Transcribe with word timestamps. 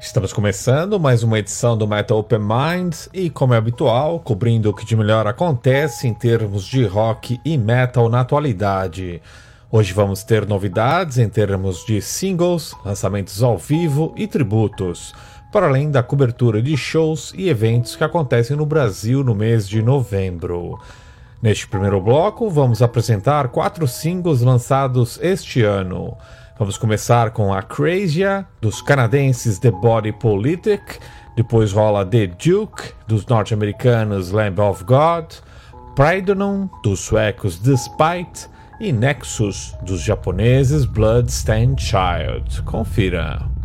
Estamos 0.00 0.32
começando 0.32 0.98
mais 0.98 1.22
uma 1.22 1.38
edição 1.38 1.78
do 1.78 1.86
Metal 1.86 2.18
Open 2.18 2.40
Mind 2.40 2.96
e, 3.12 3.30
como 3.30 3.54
é 3.54 3.56
habitual, 3.56 4.18
cobrindo 4.18 4.70
o 4.70 4.74
que 4.74 4.84
de 4.84 4.96
melhor 4.96 5.26
acontece 5.26 6.08
em 6.08 6.12
termos 6.12 6.64
de 6.64 6.84
rock 6.84 7.40
e 7.44 7.56
metal 7.56 8.08
na 8.08 8.20
atualidade. 8.20 9.22
Hoje 9.70 9.92
vamos 9.92 10.24
ter 10.24 10.46
novidades 10.46 11.16
em 11.16 11.28
termos 11.28 11.84
de 11.86 12.02
singles, 12.02 12.74
lançamentos 12.84 13.42
ao 13.42 13.56
vivo 13.56 14.12
e 14.16 14.26
tributos, 14.26 15.14
para 15.52 15.68
além 15.68 15.90
da 15.90 16.02
cobertura 16.02 16.60
de 16.60 16.76
shows 16.76 17.32
e 17.36 17.48
eventos 17.48 17.94
que 17.94 18.02
acontecem 18.02 18.56
no 18.56 18.66
Brasil 18.66 19.22
no 19.22 19.34
mês 19.34 19.68
de 19.68 19.80
novembro. 19.80 20.78
Neste 21.42 21.66
primeiro 21.66 22.00
bloco, 22.02 22.50
vamos 22.50 22.82
apresentar 22.82 23.48
quatro 23.48 23.88
singles 23.88 24.42
lançados 24.42 25.18
este 25.22 25.62
ano. 25.62 26.14
Vamos 26.58 26.76
começar 26.76 27.30
com 27.30 27.50
a 27.50 27.62
Crazia, 27.62 28.46
dos 28.60 28.82
canadenses 28.82 29.58
The 29.58 29.70
Body 29.70 30.12
Politic, 30.12 30.98
depois 31.34 31.72
rola 31.72 32.04
The 32.04 32.26
Duke, 32.26 32.92
dos 33.08 33.24
norte-americanos 33.24 34.30
Lamb 34.30 34.60
of 34.60 34.84
God, 34.84 35.32
Pridonum, 35.96 36.68
dos 36.82 37.00
suecos 37.00 37.58
Despite 37.58 38.46
e 38.78 38.92
Nexus, 38.92 39.74
dos 39.80 40.02
japoneses 40.02 40.84
Bloodstained 40.84 41.80
Child. 41.80 42.62
Confira. 42.64 43.59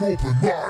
open 0.00 0.48
up. 0.48 0.61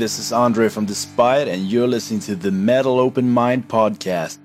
this 0.00 0.18
is 0.18 0.32
Andre 0.32 0.70
from 0.70 0.86
The 0.86 0.94
Spite, 0.94 1.46
and 1.46 1.70
you're 1.70 1.86
listening 1.86 2.20
to 2.20 2.34
the 2.34 2.50
Metal 2.50 2.98
Open 2.98 3.30
Mind 3.30 3.68
podcast. 3.68 4.38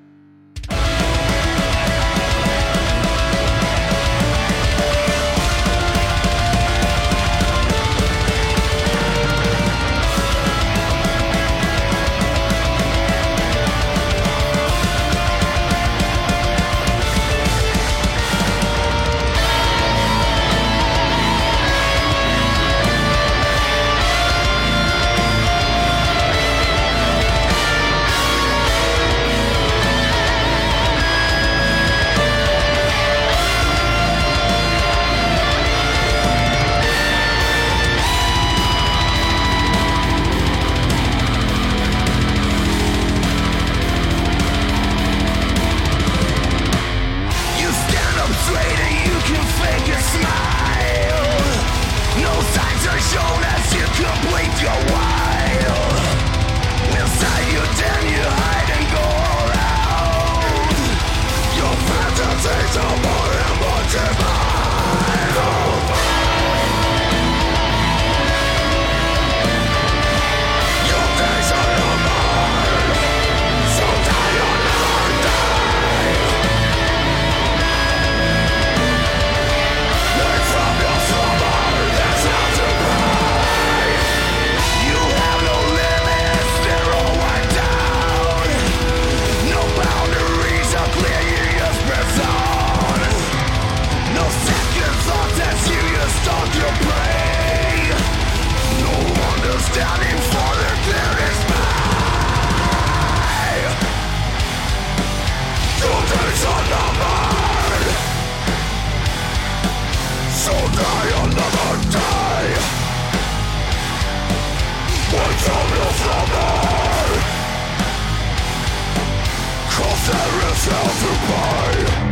tear 120.06 120.56
to 121.02 121.10
buy. 121.28 122.05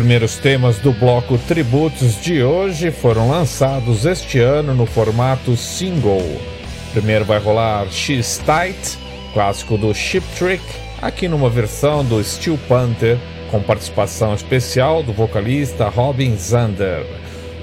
primeiros 0.00 0.38
temas 0.38 0.78
do 0.78 0.92
bloco 0.92 1.36
Tributos 1.36 2.22
de 2.22 2.42
hoje 2.42 2.90
foram 2.90 3.28
lançados 3.28 4.06
este 4.06 4.38
ano 4.38 4.74
no 4.74 4.86
formato 4.86 5.54
single. 5.58 6.40
Primeiro 6.94 7.26
vai 7.26 7.38
rolar 7.38 7.86
She's 7.90 8.38
Tight, 8.38 8.98
clássico 9.34 9.76
do 9.76 9.92
Ship 9.92 10.24
Trick, 10.38 10.64
aqui 11.02 11.28
numa 11.28 11.50
versão 11.50 12.02
do 12.02 12.24
Steel 12.24 12.58
Panther, 12.66 13.18
com 13.50 13.60
participação 13.60 14.32
especial 14.32 15.02
do 15.02 15.12
vocalista 15.12 15.90
Robin 15.90 16.34
Zander. 16.34 17.04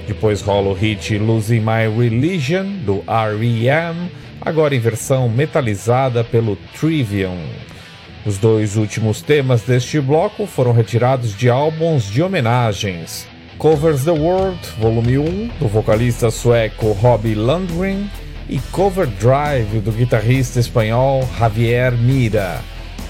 Depois 0.06 0.40
rola 0.40 0.68
o 0.68 0.74
hit 0.74 1.18
Losing 1.18 1.58
My 1.58 1.92
Religion, 1.92 2.66
do 2.86 3.02
R.E.M., 3.08 4.12
agora 4.40 4.76
em 4.76 4.78
versão 4.78 5.28
metalizada 5.28 6.22
pelo 6.22 6.54
Trivium. 6.78 7.36
Os 8.28 8.36
dois 8.36 8.76
últimos 8.76 9.22
temas 9.22 9.62
deste 9.62 9.98
bloco 9.98 10.44
foram 10.44 10.70
retirados 10.70 11.34
de 11.34 11.48
álbuns 11.48 12.04
de 12.04 12.22
homenagens. 12.22 13.26
Covers 13.56 14.04
the 14.04 14.10
World, 14.10 14.58
volume 14.78 15.16
1, 15.16 15.48
do 15.58 15.66
vocalista 15.66 16.30
sueco 16.30 16.92
Robbie 16.92 17.34
Landgren, 17.34 18.10
e 18.46 18.58
Cover 18.70 19.06
Drive, 19.06 19.80
do 19.80 19.90
guitarrista 19.90 20.60
espanhol 20.60 21.26
Javier 21.38 21.96
Mira. 21.96 22.60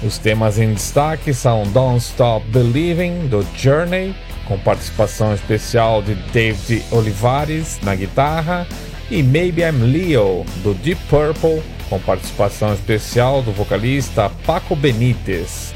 Os 0.05 0.19
temas 0.19 0.57
em 0.57 0.73
destaque 0.73 1.35
são 1.35 1.65
Don't 1.73 1.99
Stop 1.99 2.47
Believing, 2.53 3.27
do 3.27 3.45
Journey, 3.57 4.15
com 4.47 4.57
participação 4.57 5.35
especial 5.35 6.01
de 6.01 6.15
David 6.33 6.85
Olivares 6.93 7.81
na 7.83 7.97
guitarra, 7.97 8.69
e 9.11 9.21
Maybe 9.21 9.63
I'm 9.63 9.83
Leo, 9.83 10.47
do 10.63 10.75
Deep 10.75 11.03
Purple, 11.11 11.61
com 11.89 11.99
participação 11.99 12.73
especial 12.73 13.43
do 13.43 13.53
vocalista 13.53 14.31
Paco 14.47 14.77
Benítez. 14.77 15.75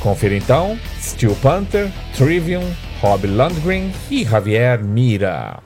Confira 0.00 0.34
então 0.34 0.78
Steel 1.00 1.34
Panther, 1.36 1.90
Trivium, 2.16 2.64
Rob 3.00 3.26
Landgren 3.26 3.92
e 4.10 4.24
Javier 4.24 4.82
Mira. 4.82 5.62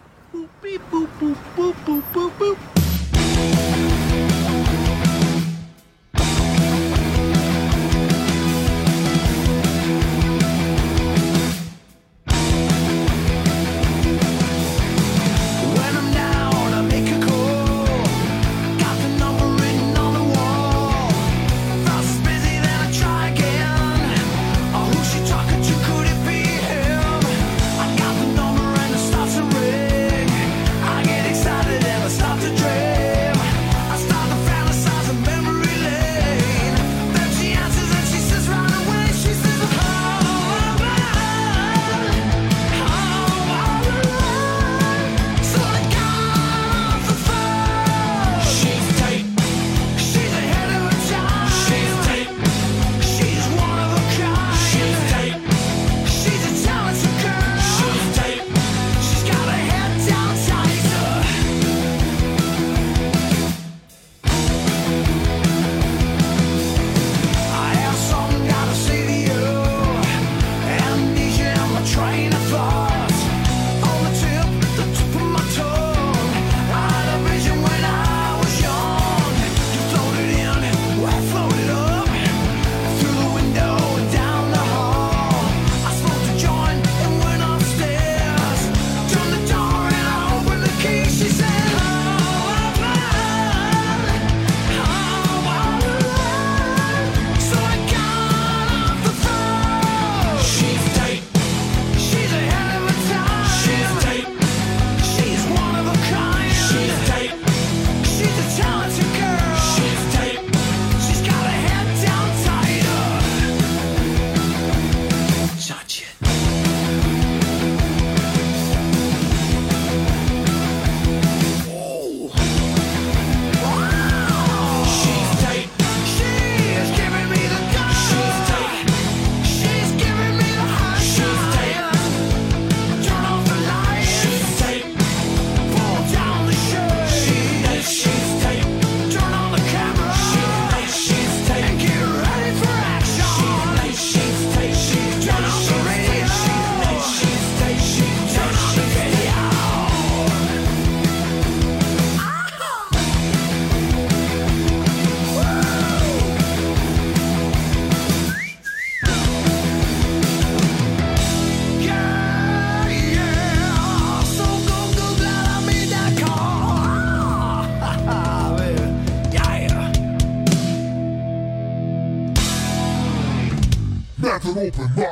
open 174.68 175.02
up. 175.02 175.07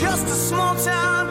Just 0.00 0.24
a 0.28 0.34
small 0.34 0.74
town 0.76 1.30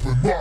open 0.00 0.22
mind. 0.22 0.39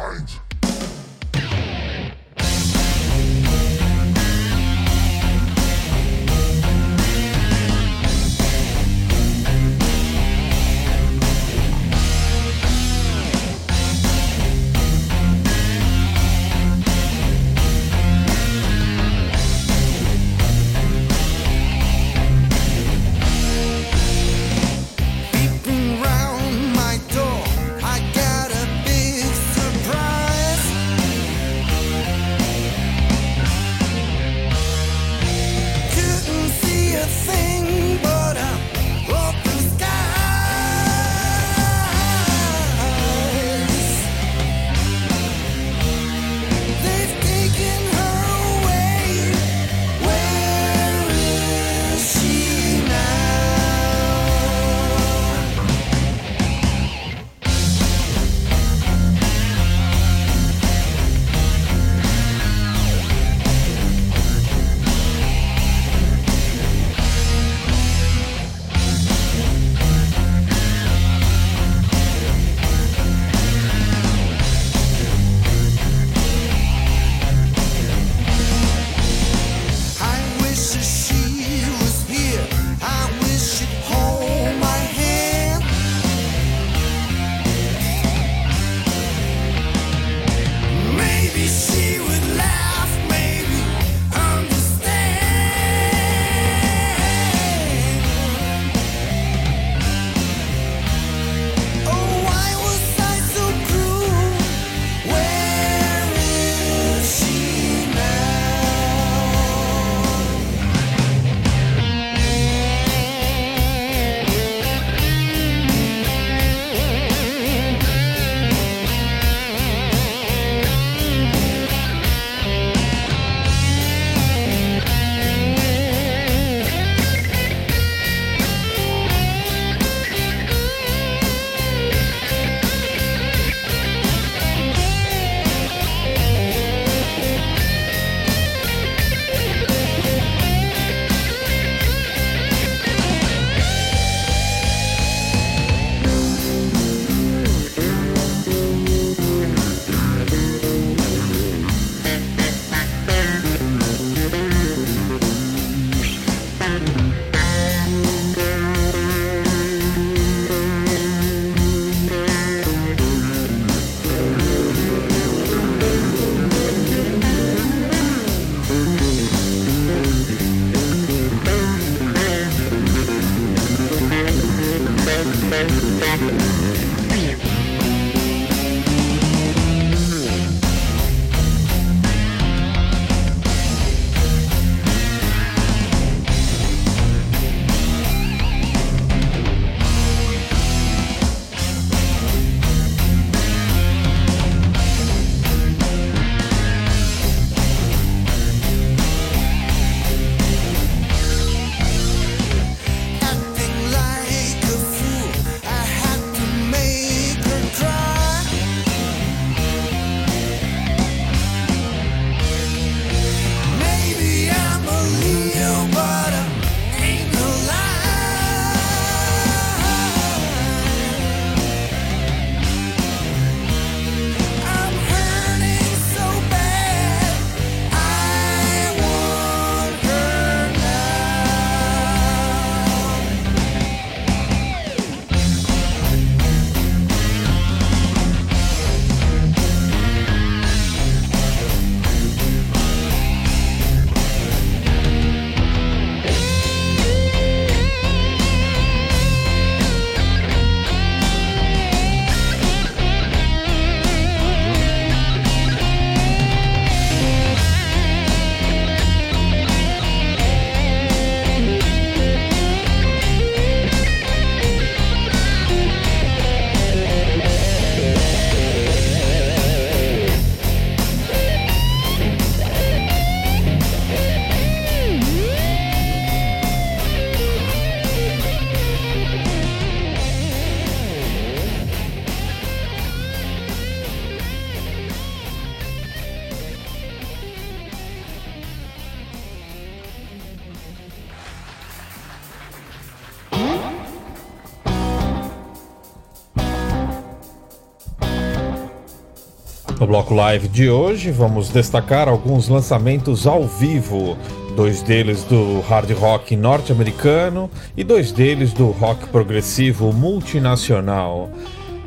Live 300.40 300.70
de 300.70 300.90
hoje, 300.90 301.32
vamos 301.32 301.68
destacar 301.68 302.30
alguns 302.30 302.70
lançamentos 302.70 303.46
ao 303.46 303.68
vivo, 303.68 304.38
dois 304.74 305.02
deles 305.02 305.44
do 305.44 305.82
hard 305.82 306.10
rock 306.12 306.56
norte-americano 306.56 307.70
e 307.98 308.06
dois 308.06 308.32
deles 308.32 308.72
do 308.72 308.90
rock 308.92 309.28
progressivo 309.28 310.14
multinacional. 310.14 311.50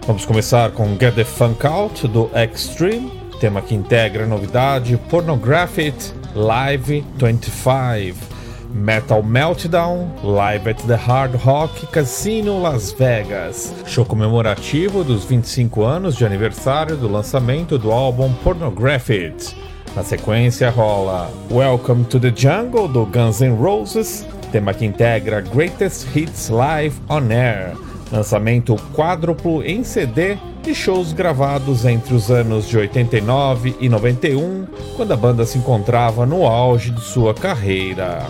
Vamos 0.06 0.24
começar 0.24 0.70
com 0.70 0.96
Get 0.98 1.14
the 1.14 1.24
Funk 1.24 1.66
Out 1.66 2.08
do 2.08 2.30
Extreme, 2.34 3.12
tema 3.38 3.60
que 3.60 3.74
integra 3.74 4.24
a 4.24 4.26
novidade 4.26 4.96
Pornographic 5.10 5.94
Live 6.34 7.04
25. 7.18 8.31
Metal 8.74 9.22
Meltdown, 9.22 10.08
live 10.24 10.66
at 10.66 10.78
the 10.86 10.96
Hard 10.96 11.34
Rock 11.34 11.86
Casino 11.92 12.58
Las 12.58 12.90
Vegas, 12.92 13.72
show 13.86 14.04
comemorativo 14.04 15.04
dos 15.04 15.24
25 15.24 15.84
anos 15.84 16.16
de 16.16 16.24
aniversário 16.24 16.96
do 16.96 17.06
lançamento 17.06 17.78
do 17.78 17.92
álbum 17.92 18.32
Pornographic. 18.42 19.54
Na 19.94 20.02
sequência 20.02 20.70
rola 20.70 21.30
Welcome 21.50 22.04
to 22.04 22.18
the 22.18 22.32
Jungle 22.34 22.88
do 22.88 23.04
Guns 23.04 23.42
N' 23.42 23.56
Roses, 23.56 24.26
tema 24.50 24.72
que 24.72 24.86
integra 24.86 25.42
Greatest 25.42 26.06
Hits 26.16 26.48
Live 26.48 26.96
on 27.10 27.30
Air, 27.30 27.76
lançamento 28.10 28.74
quádruplo 28.94 29.62
em 29.62 29.84
CD 29.84 30.38
e 30.66 30.74
shows 30.74 31.12
gravados 31.12 31.84
entre 31.84 32.14
os 32.14 32.30
anos 32.30 32.66
de 32.68 32.78
89 32.78 33.76
e 33.80 33.88
91, 33.88 34.66
quando 34.96 35.12
a 35.12 35.16
banda 35.16 35.44
se 35.44 35.58
encontrava 35.58 36.24
no 36.24 36.46
auge 36.46 36.90
de 36.90 37.02
sua 37.02 37.34
carreira. 37.34 38.26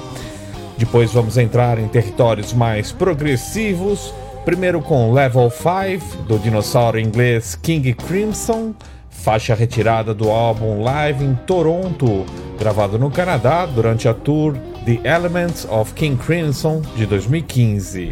Depois 0.76 1.12
vamos 1.12 1.36
entrar 1.38 1.78
em 1.78 1.86
territórios 1.88 2.52
mais 2.52 2.90
progressivos, 2.90 4.12
primeiro 4.44 4.80
com 4.80 5.12
Level 5.12 5.50
5 5.50 6.22
do 6.24 6.38
dinossauro 6.38 6.98
inglês 6.98 7.54
King 7.54 7.92
Crimson, 7.94 8.74
faixa 9.10 9.54
retirada 9.54 10.12
do 10.12 10.30
álbum 10.30 10.82
Live 10.82 11.24
em 11.24 11.34
Toronto, 11.46 12.24
gravado 12.58 12.98
no 12.98 13.10
Canadá 13.10 13.66
durante 13.66 14.08
a 14.08 14.14
tour 14.14 14.54
The 14.84 15.00
Elements 15.08 15.66
of 15.70 15.92
King 15.94 16.16
Crimson 16.16 16.82
de 16.96 17.06
2015. 17.06 18.10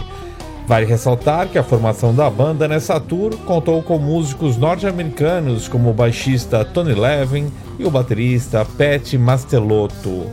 Vale 0.68 0.86
ressaltar 0.86 1.48
que 1.48 1.58
a 1.58 1.64
formação 1.64 2.14
da 2.14 2.30
banda 2.30 2.68
nessa 2.68 3.00
tour 3.00 3.36
contou 3.38 3.82
com 3.82 3.98
músicos 3.98 4.56
norte-americanos 4.56 5.66
como 5.66 5.90
o 5.90 5.92
baixista 5.92 6.64
Tony 6.64 6.94
Levin 6.94 7.50
e 7.76 7.84
o 7.84 7.90
baterista 7.90 8.64
Pat 8.64 9.14
Mastelotto 9.14 10.30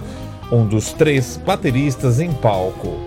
um 0.51 0.65
dos 0.65 0.93
três 0.93 1.37
bateristas 1.37 2.19
em 2.19 2.31
palco. 2.31 2.97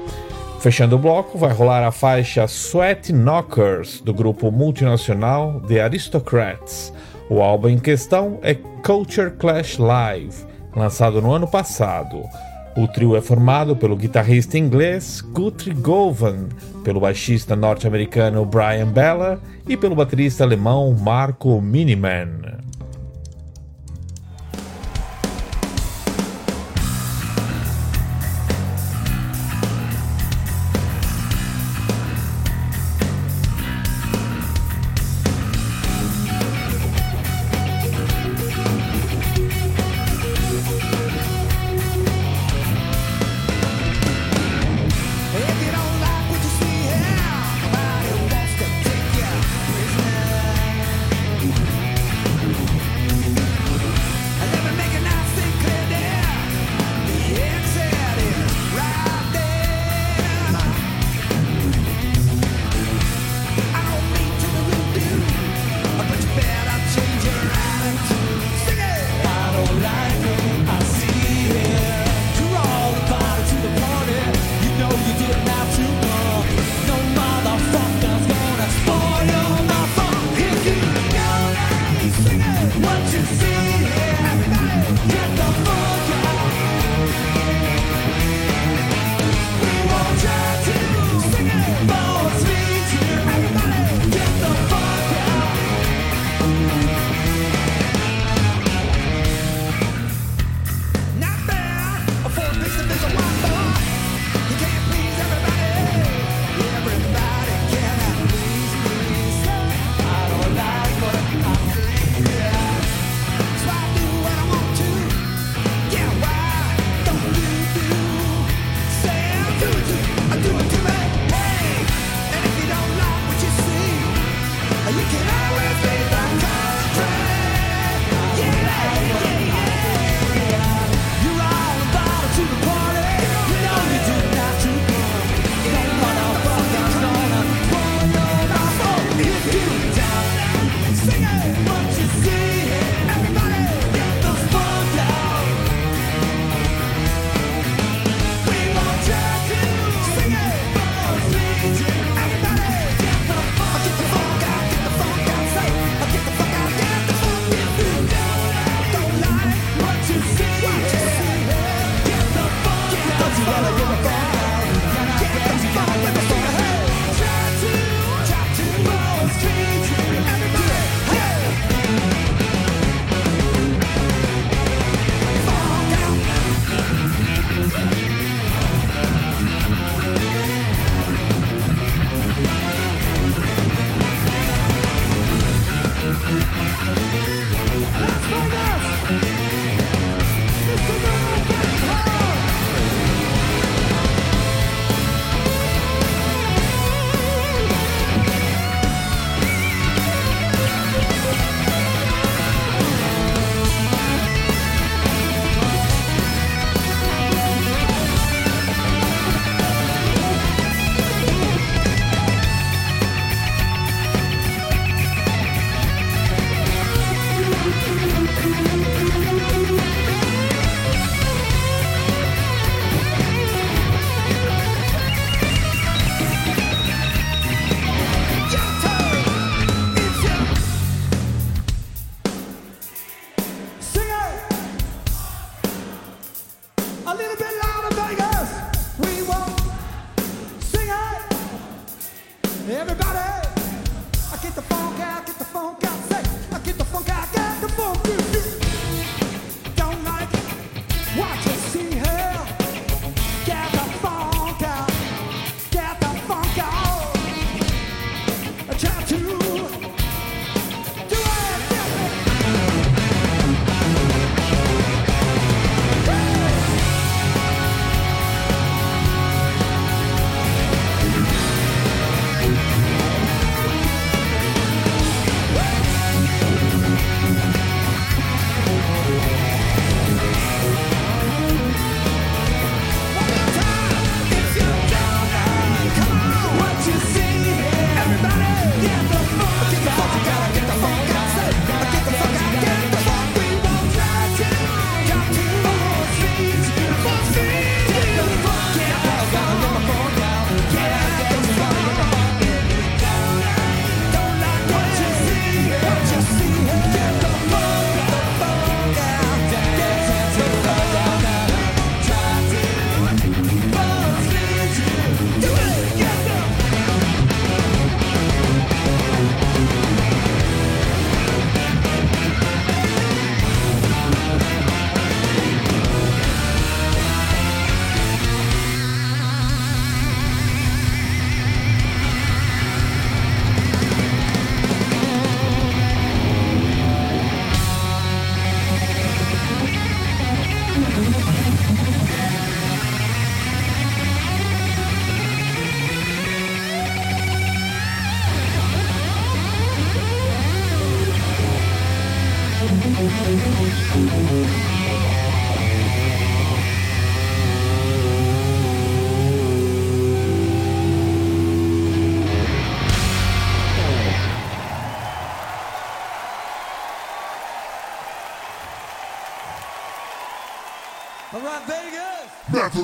Fechando 0.60 0.96
o 0.96 0.98
bloco, 0.98 1.38
vai 1.38 1.52
rolar 1.52 1.86
a 1.86 1.90
faixa 1.90 2.44
Sweat 2.44 3.12
Knockers, 3.12 4.00
do 4.00 4.12
grupo 4.12 4.50
multinacional 4.50 5.60
The 5.66 5.80
Aristocrats. 5.80 6.92
O 7.30 7.40
álbum 7.40 7.68
em 7.68 7.78
questão 7.78 8.38
é 8.42 8.54
Culture 8.54 9.30
Clash 9.30 9.78
Live, 9.78 10.44
lançado 10.76 11.22
no 11.22 11.32
ano 11.32 11.48
passado. 11.48 12.22
O 12.76 12.86
trio 12.86 13.16
é 13.16 13.20
formado 13.20 13.74
pelo 13.74 13.96
guitarrista 13.96 14.58
inglês 14.58 15.20
Guthrie 15.20 15.74
Govan, 15.74 16.48
pelo 16.84 17.00
baixista 17.00 17.56
norte-americano 17.56 18.44
Brian 18.44 18.86
Bella 18.86 19.40
e 19.66 19.76
pelo 19.76 19.96
baterista 19.96 20.44
alemão 20.44 20.92
Marco 20.92 21.60
Miniman. 21.60 22.60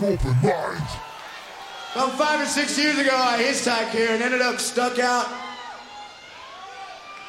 Metal 0.01 0.15
Open 0.15 0.43
Mind. 0.43 0.89
About 1.95 2.19
five 2.19 2.41
or 2.41 2.47
six 2.47 2.79
years 2.79 2.99
ago, 2.99 3.13
I 3.13 3.43
hitchhiked 3.43 3.91
here 3.91 4.11
and 4.11 4.23
ended 4.23 4.43
up 4.43 4.59
stuck 4.61 4.99
out 4.99 5.27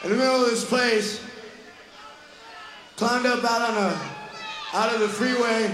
in 0.04 0.10
the 0.10 0.16
middle 0.18 0.44
of 0.44 0.50
this 0.50 0.66
place. 0.66 1.22
Climbed 2.98 3.26
up 3.26 3.44
out 3.44 3.70
on 3.70 3.78
a, 3.78 4.00
out 4.74 4.94
of 4.94 5.00
the 5.00 5.08
freeway. 5.08 5.74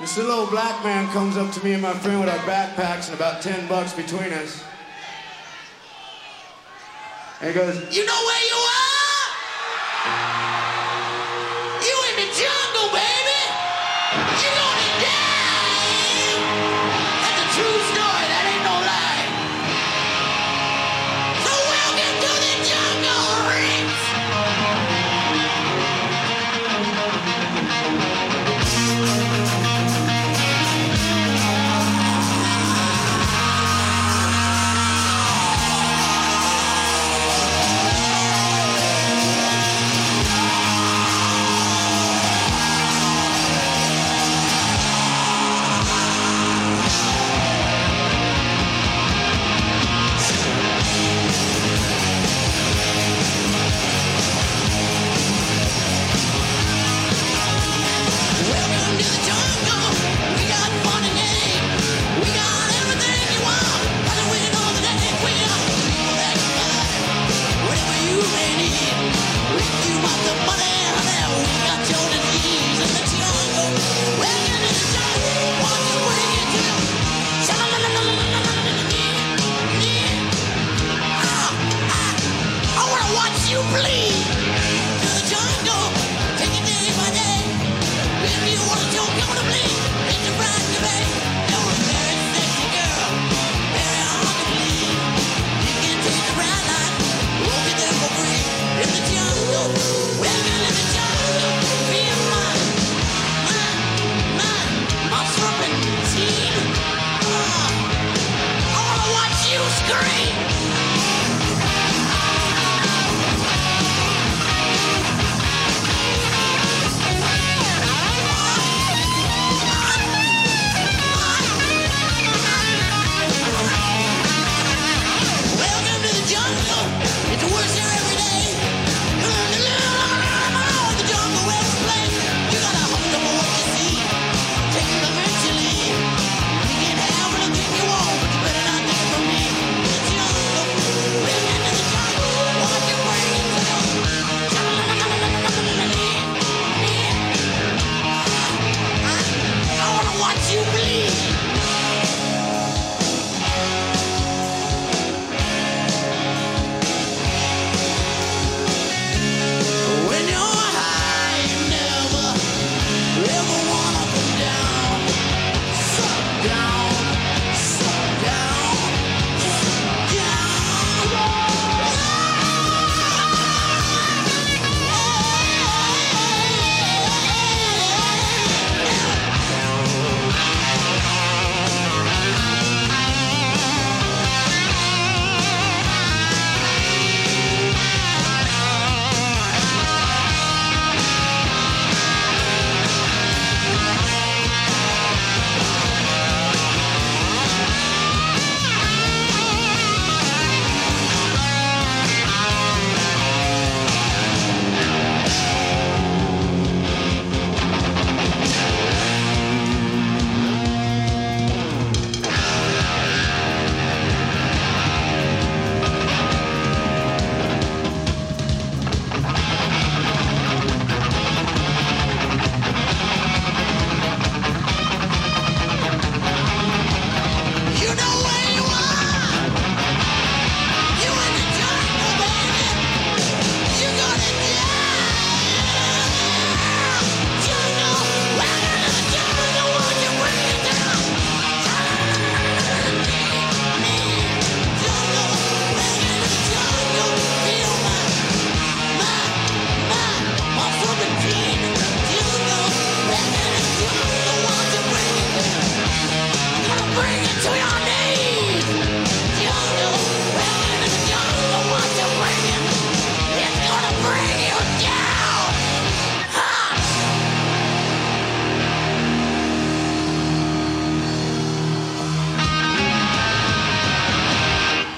This 0.00 0.18
little 0.18 0.32
old 0.32 0.50
black 0.50 0.84
man 0.84 1.10
comes 1.12 1.38
up 1.38 1.50
to 1.52 1.64
me 1.64 1.72
and 1.72 1.82
my 1.82 1.94
friend 1.94 2.20
with 2.20 2.28
our 2.28 2.38
backpacks 2.40 3.08
and 3.08 3.16
about 3.16 3.40
ten 3.40 3.66
bucks 3.66 3.94
between 3.94 4.32
us. 4.32 4.62
And 7.40 7.48
he 7.48 7.54
goes, 7.54 7.96
"You 7.96 8.04
know 8.04 8.12
where 8.12 8.46
you 8.46 8.54
are? 8.54 8.85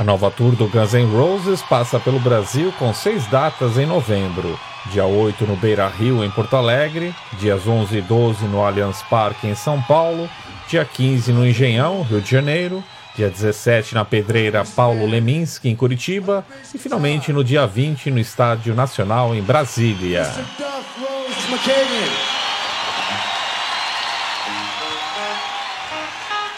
Nova 0.09 0.31
tour 0.31 0.57
do 0.57 0.67
Guns 0.67 0.95
N' 0.95 1.05
Roses 1.05 1.61
passa 1.61 2.01
pelo 2.01 2.19
Brasil 2.19 2.73
com 2.79 2.95
seis 2.95 3.27
datas 3.27 3.77
em 3.77 3.85
novembro. 3.85 4.59
Dia 4.91 5.05
8 5.05 5.45
no 5.45 5.55
Beira 5.55 5.87
Rio, 5.87 6.25
em 6.25 6.31
Porto 6.31 6.57
Alegre, 6.57 7.15
dias 7.39 7.67
11 7.67 7.99
e 7.99 8.01
12 8.01 8.47
no 8.47 8.65
Allianz 8.65 9.03
Parque, 9.03 9.47
em 9.47 9.55
São 9.55 9.83
Paulo, 9.83 10.27
dia 10.67 10.83
15 10.83 11.31
no 11.31 11.47
Engenhão, 11.47 12.01
Rio 12.01 12.23
de 12.23 12.31
Janeiro, 12.31 12.83
dia 13.15 13.29
17 13.29 13.95
na 13.95 14.03
Pedreira 14.03 14.65
Paulo 14.65 15.05
Leminski, 15.05 15.69
em 15.69 15.77
Curitiba, 15.77 16.43
e 16.75 16.79
finalmente 16.79 17.31
no 17.31 17.45
dia 17.45 17.67
20 17.67 18.11
no 18.11 18.19
Estádio 18.19 18.75
Nacional, 18.75 19.35
em 19.35 19.43
Brasília. 19.43 20.27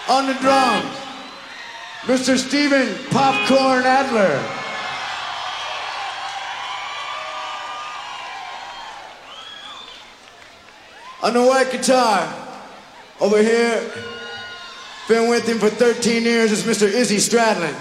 On 0.09 0.27
the 0.27 0.35
drums, 0.35 1.00
Mr. 2.03 2.39
Steven 2.39 2.97
Popcorn 3.11 3.85
Adler. 3.85 4.43
On 11.23 11.35
the 11.35 11.43
white 11.43 11.71
guitar, 11.71 12.35
over 13.21 13.43
here, 13.43 13.93
been 15.07 15.29
with 15.29 15.47
him 15.47 15.59
for 15.59 15.69
13 15.69 16.23
years, 16.23 16.51
is 16.51 16.63
Mr. 16.63 16.89
Izzy 16.89 17.17
Stradlin. 17.17 17.75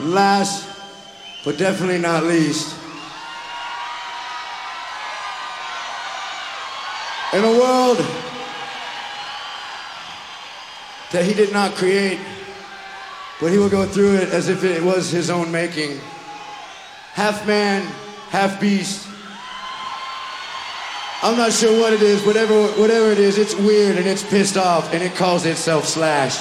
Last, 0.00 0.68
but 1.46 1.56
definitely 1.56 1.98
not 1.98 2.24
least, 2.24 2.76
in 7.34 7.42
a 7.42 7.50
world 7.50 7.98
that 11.10 11.24
he 11.24 11.34
did 11.34 11.52
not 11.52 11.74
create, 11.74 12.20
but 13.40 13.50
he 13.50 13.58
will 13.58 13.68
go 13.68 13.84
through 13.86 14.14
it 14.14 14.28
as 14.28 14.48
if 14.48 14.62
it 14.62 14.80
was 14.82 15.10
his 15.10 15.30
own 15.30 15.50
making. 15.50 15.98
Half 17.12 17.44
man, 17.46 17.82
half 18.30 18.60
beast. 18.60 19.08
I'm 21.22 21.36
not 21.36 21.52
sure 21.52 21.80
what 21.80 21.92
it 21.92 22.02
is, 22.02 22.24
whatever, 22.24 22.68
whatever 22.78 23.10
it 23.10 23.18
is, 23.18 23.36
it's 23.36 23.54
weird 23.56 23.96
and 23.96 24.06
it's 24.06 24.22
pissed 24.22 24.56
off 24.56 24.92
and 24.94 25.02
it 25.02 25.14
calls 25.14 25.44
itself 25.44 25.86
Slash. 25.86 26.38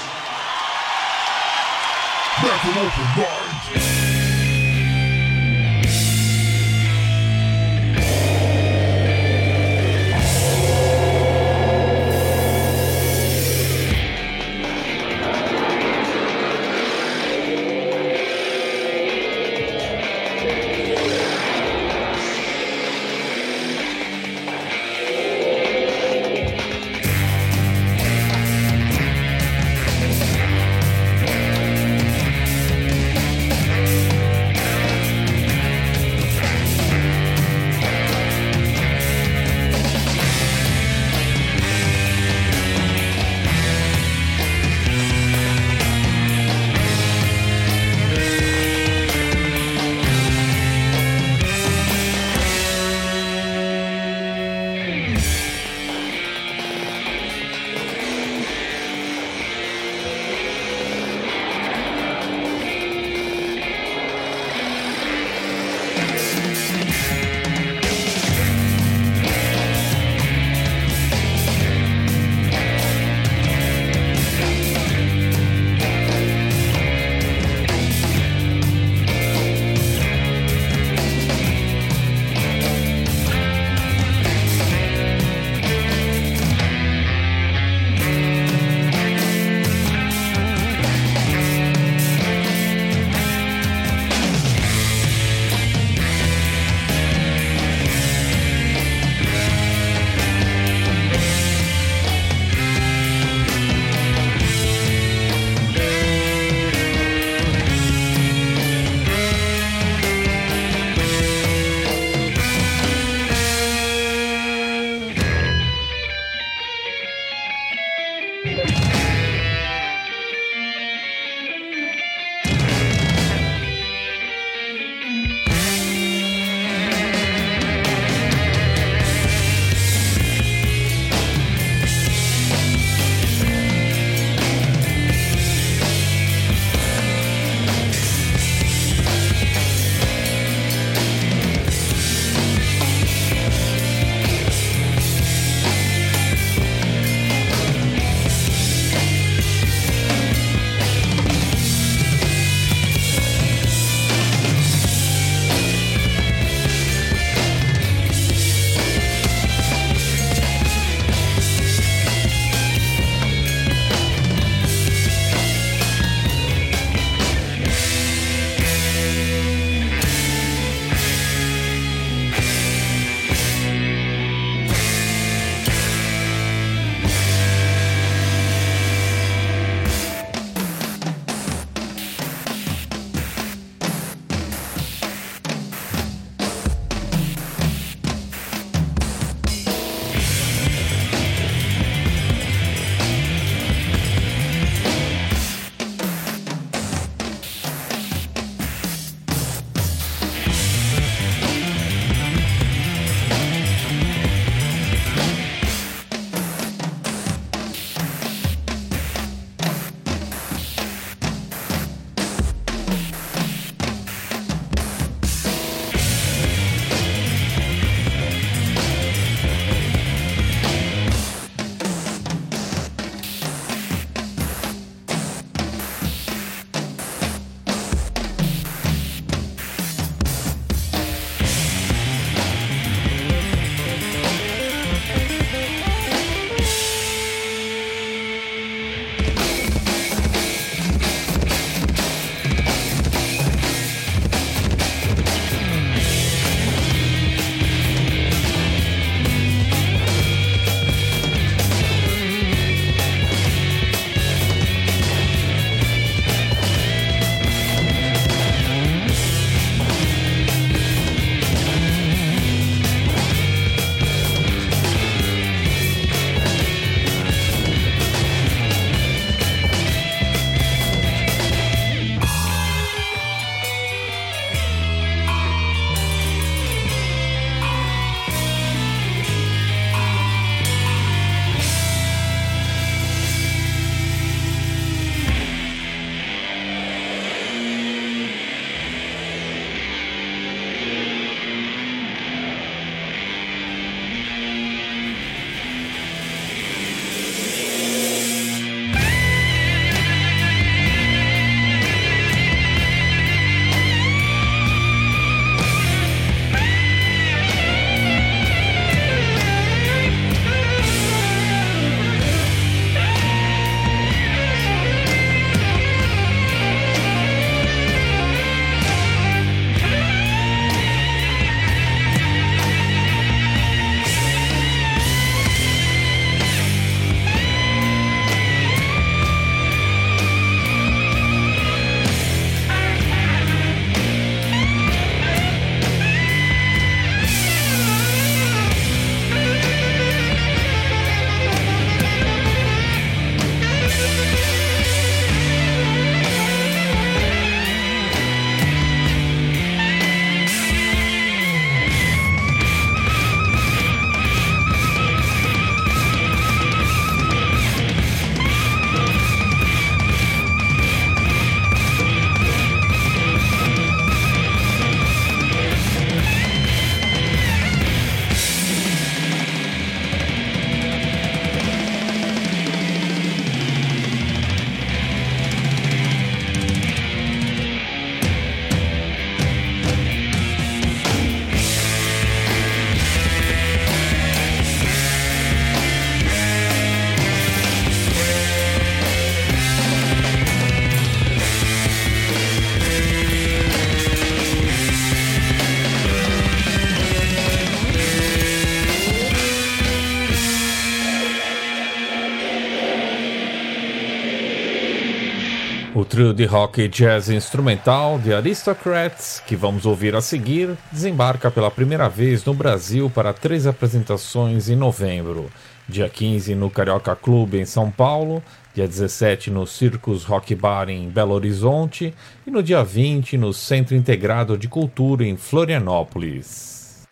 Trio 406.13 406.31
de 406.31 406.45
rock 406.45 406.79
e 406.79 406.87
jazz 406.87 407.27
instrumental 407.27 408.19
The 408.23 408.35
Aristocrats, 408.35 409.41
que 409.47 409.55
vamos 409.55 409.83
ouvir 409.83 410.15
a 410.15 410.21
seguir, 410.21 410.77
desembarca 410.91 411.49
pela 411.49 411.71
primeira 411.71 412.07
vez 412.07 412.45
no 412.45 412.53
Brasil 412.53 413.09
para 413.09 413.33
três 413.33 413.65
apresentações 413.65 414.69
em 414.69 414.75
novembro. 414.75 415.49
Dia 415.89 416.07
15 416.07 416.53
no 416.53 416.69
Carioca 416.69 417.15
Clube 417.15 417.59
em 417.59 417.65
São 417.65 417.89
Paulo, 417.89 418.43
dia 418.75 418.87
17 418.87 419.49
no 419.49 419.65
Circus 419.65 420.23
Rock 420.23 420.53
Bar 420.53 420.87
em 420.87 421.09
Belo 421.09 421.33
Horizonte 421.33 422.13
e 422.45 422.51
no 422.51 422.61
dia 422.61 422.83
20 422.83 423.35
no 423.35 423.51
Centro 423.51 423.95
Integrado 423.95 424.55
de 424.55 424.67
Cultura 424.67 425.25
em 425.25 425.35
Florianópolis. 425.35 427.07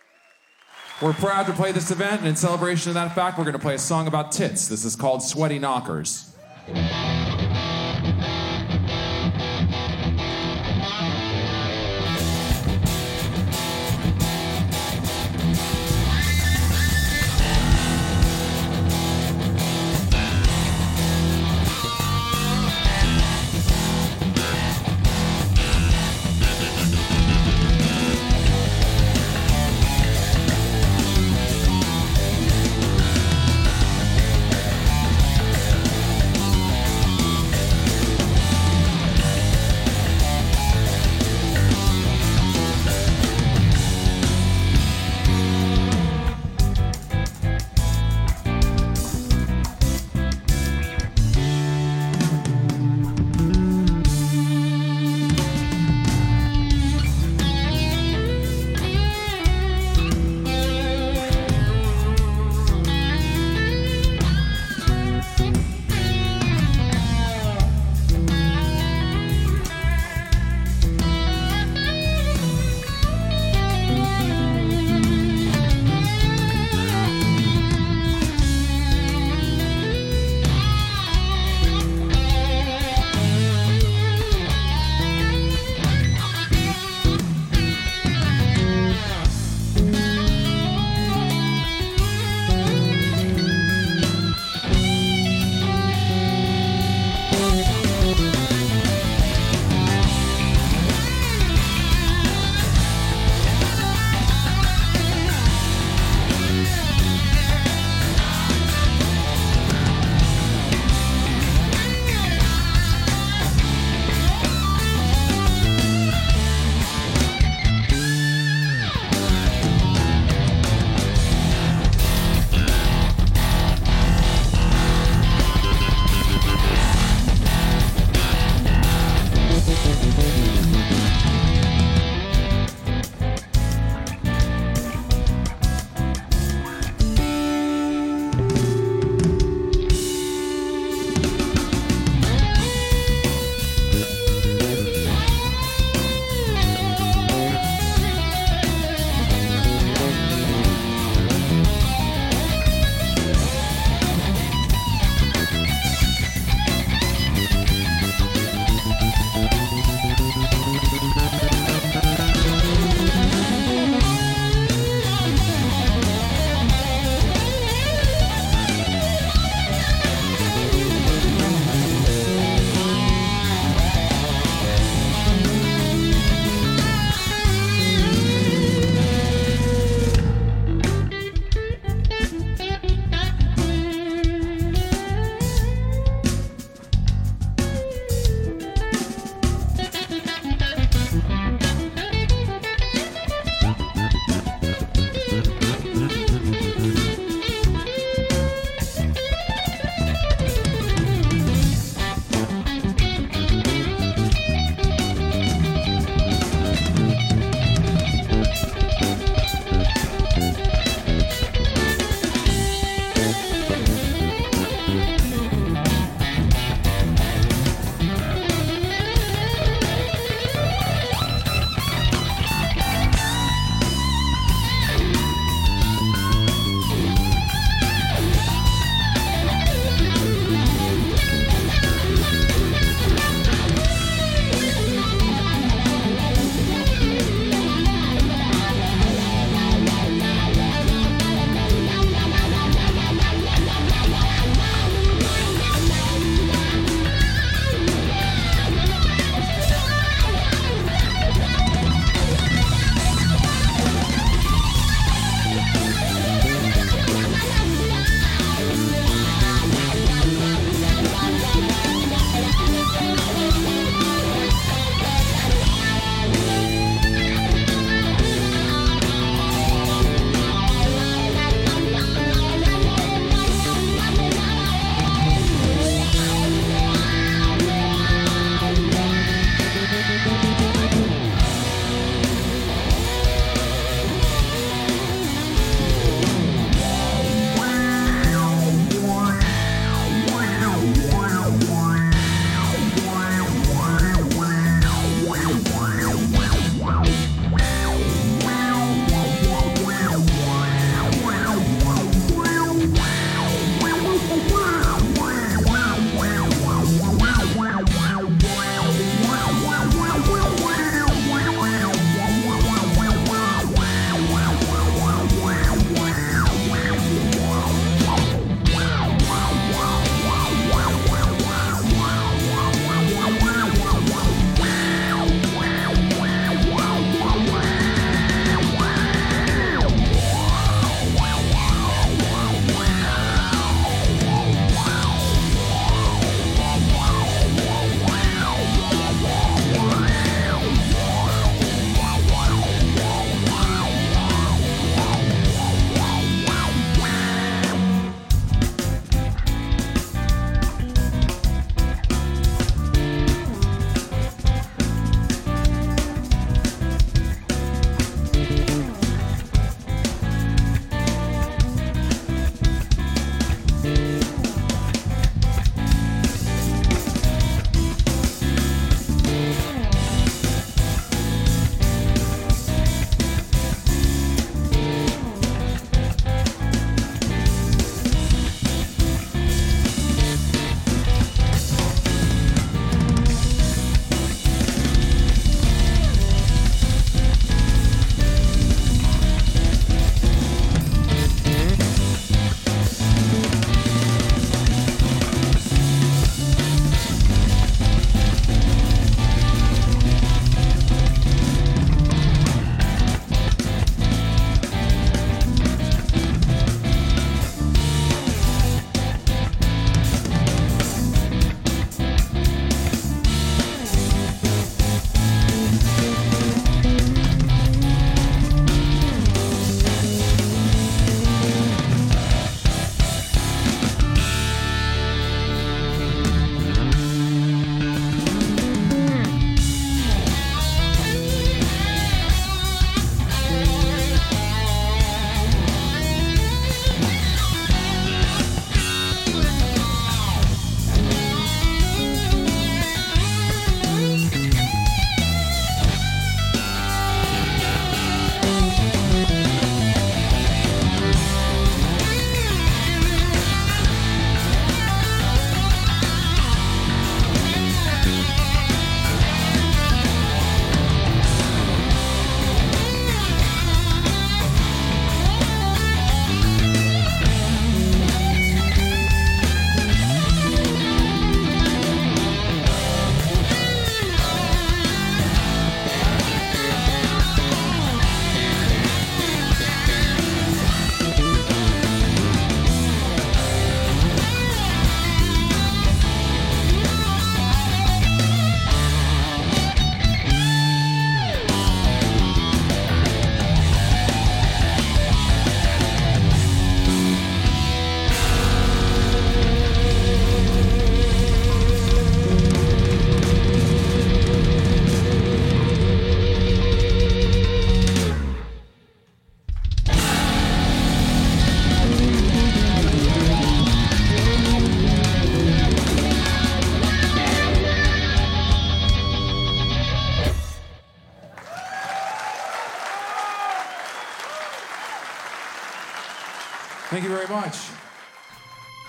We're 1.01 1.15
proud 1.15 1.47
to 1.47 1.53
play 1.53 1.73
this 1.73 1.89
event, 1.89 2.21
and 2.21 2.27
in 2.27 2.35
celebration 2.35 2.91
of 2.91 2.93
that 2.93 3.15
fact, 3.15 3.39
we're 3.39 3.45
going 3.45 3.57
to 3.57 3.59
play 3.59 3.73
a 3.73 3.79
song 3.79 4.05
about 4.05 4.31
tits. 4.31 4.67
This 4.67 4.85
is 4.85 4.95
called 4.95 5.23
Sweaty 5.23 5.57
Knockers. 5.57 6.35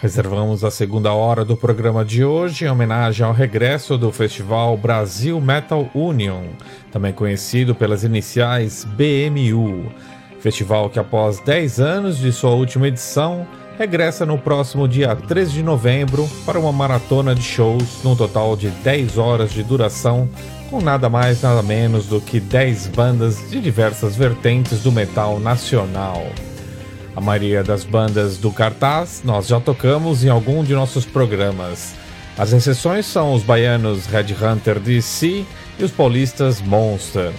Reservamos 0.03 0.65
a 0.65 0.71
segunda 0.73 1.13
hora 1.13 1.45
do 1.45 1.57
programa 1.57 2.05
de 2.05 2.25
hoje 2.25 2.65
em 2.65 2.69
homenagem 2.69 3.25
ao 3.25 3.33
regresso 3.33 3.97
do 3.97 4.11
festival 4.11 4.77
Brasil 4.77 5.41
Metal 5.41 5.89
Union, 5.95 6.43
também 6.91 7.13
conhecido 7.13 7.73
pelas 7.73 8.03
iniciais 8.03 8.85
BMU. 8.85 9.93
Festival 10.41 10.91
que, 10.91 10.99
após 10.99 11.39
10 11.39 11.79
anos 11.79 12.19
de 12.19 12.33
sua 12.33 12.51
última 12.51 12.89
edição, 12.89 13.47
regressa 13.79 14.27
no 14.27 14.37
próximo 14.37 14.89
dia 14.89 15.15
13 15.15 15.53
de 15.53 15.63
novembro 15.63 16.29
para 16.45 16.59
uma 16.59 16.73
maratona 16.73 17.33
de 17.33 17.43
shows 17.43 18.03
num 18.03 18.17
total 18.17 18.57
de 18.57 18.71
10 18.71 19.19
horas 19.19 19.53
de 19.53 19.63
duração, 19.63 20.29
com 20.69 20.81
nada 20.81 21.09
mais 21.09 21.43
nada 21.43 21.63
menos 21.63 22.07
do 22.07 22.21
que 22.21 22.41
10 22.41 22.89
bandas 22.89 23.49
de 23.49 23.61
diversas 23.61 24.17
vertentes 24.17 24.83
do 24.83 24.91
metal 24.91 25.39
nacional. 25.39 26.27
A 27.15 27.21
maioria 27.21 27.63
das 27.63 27.85
bandas 27.85 28.39
do 28.39 28.51
cartaz 28.51 29.21
nós 29.23 29.47
já 29.47 29.61
tocamos 29.61 30.25
em 30.25 30.31
algum 30.31 30.65
de 30.65 30.73
nossos 30.73 31.05
programas. 31.05 31.95
As 32.39 32.53
exceções 32.53 33.05
são 33.05 33.35
os 33.35 33.43
baianos 33.43 34.07
Red 34.07 34.35
Hunter 34.35 34.81
DC 34.81 35.45
e 35.79 35.85
os 35.85 35.91
paulistas 35.91 36.63
Monster. 36.63 37.31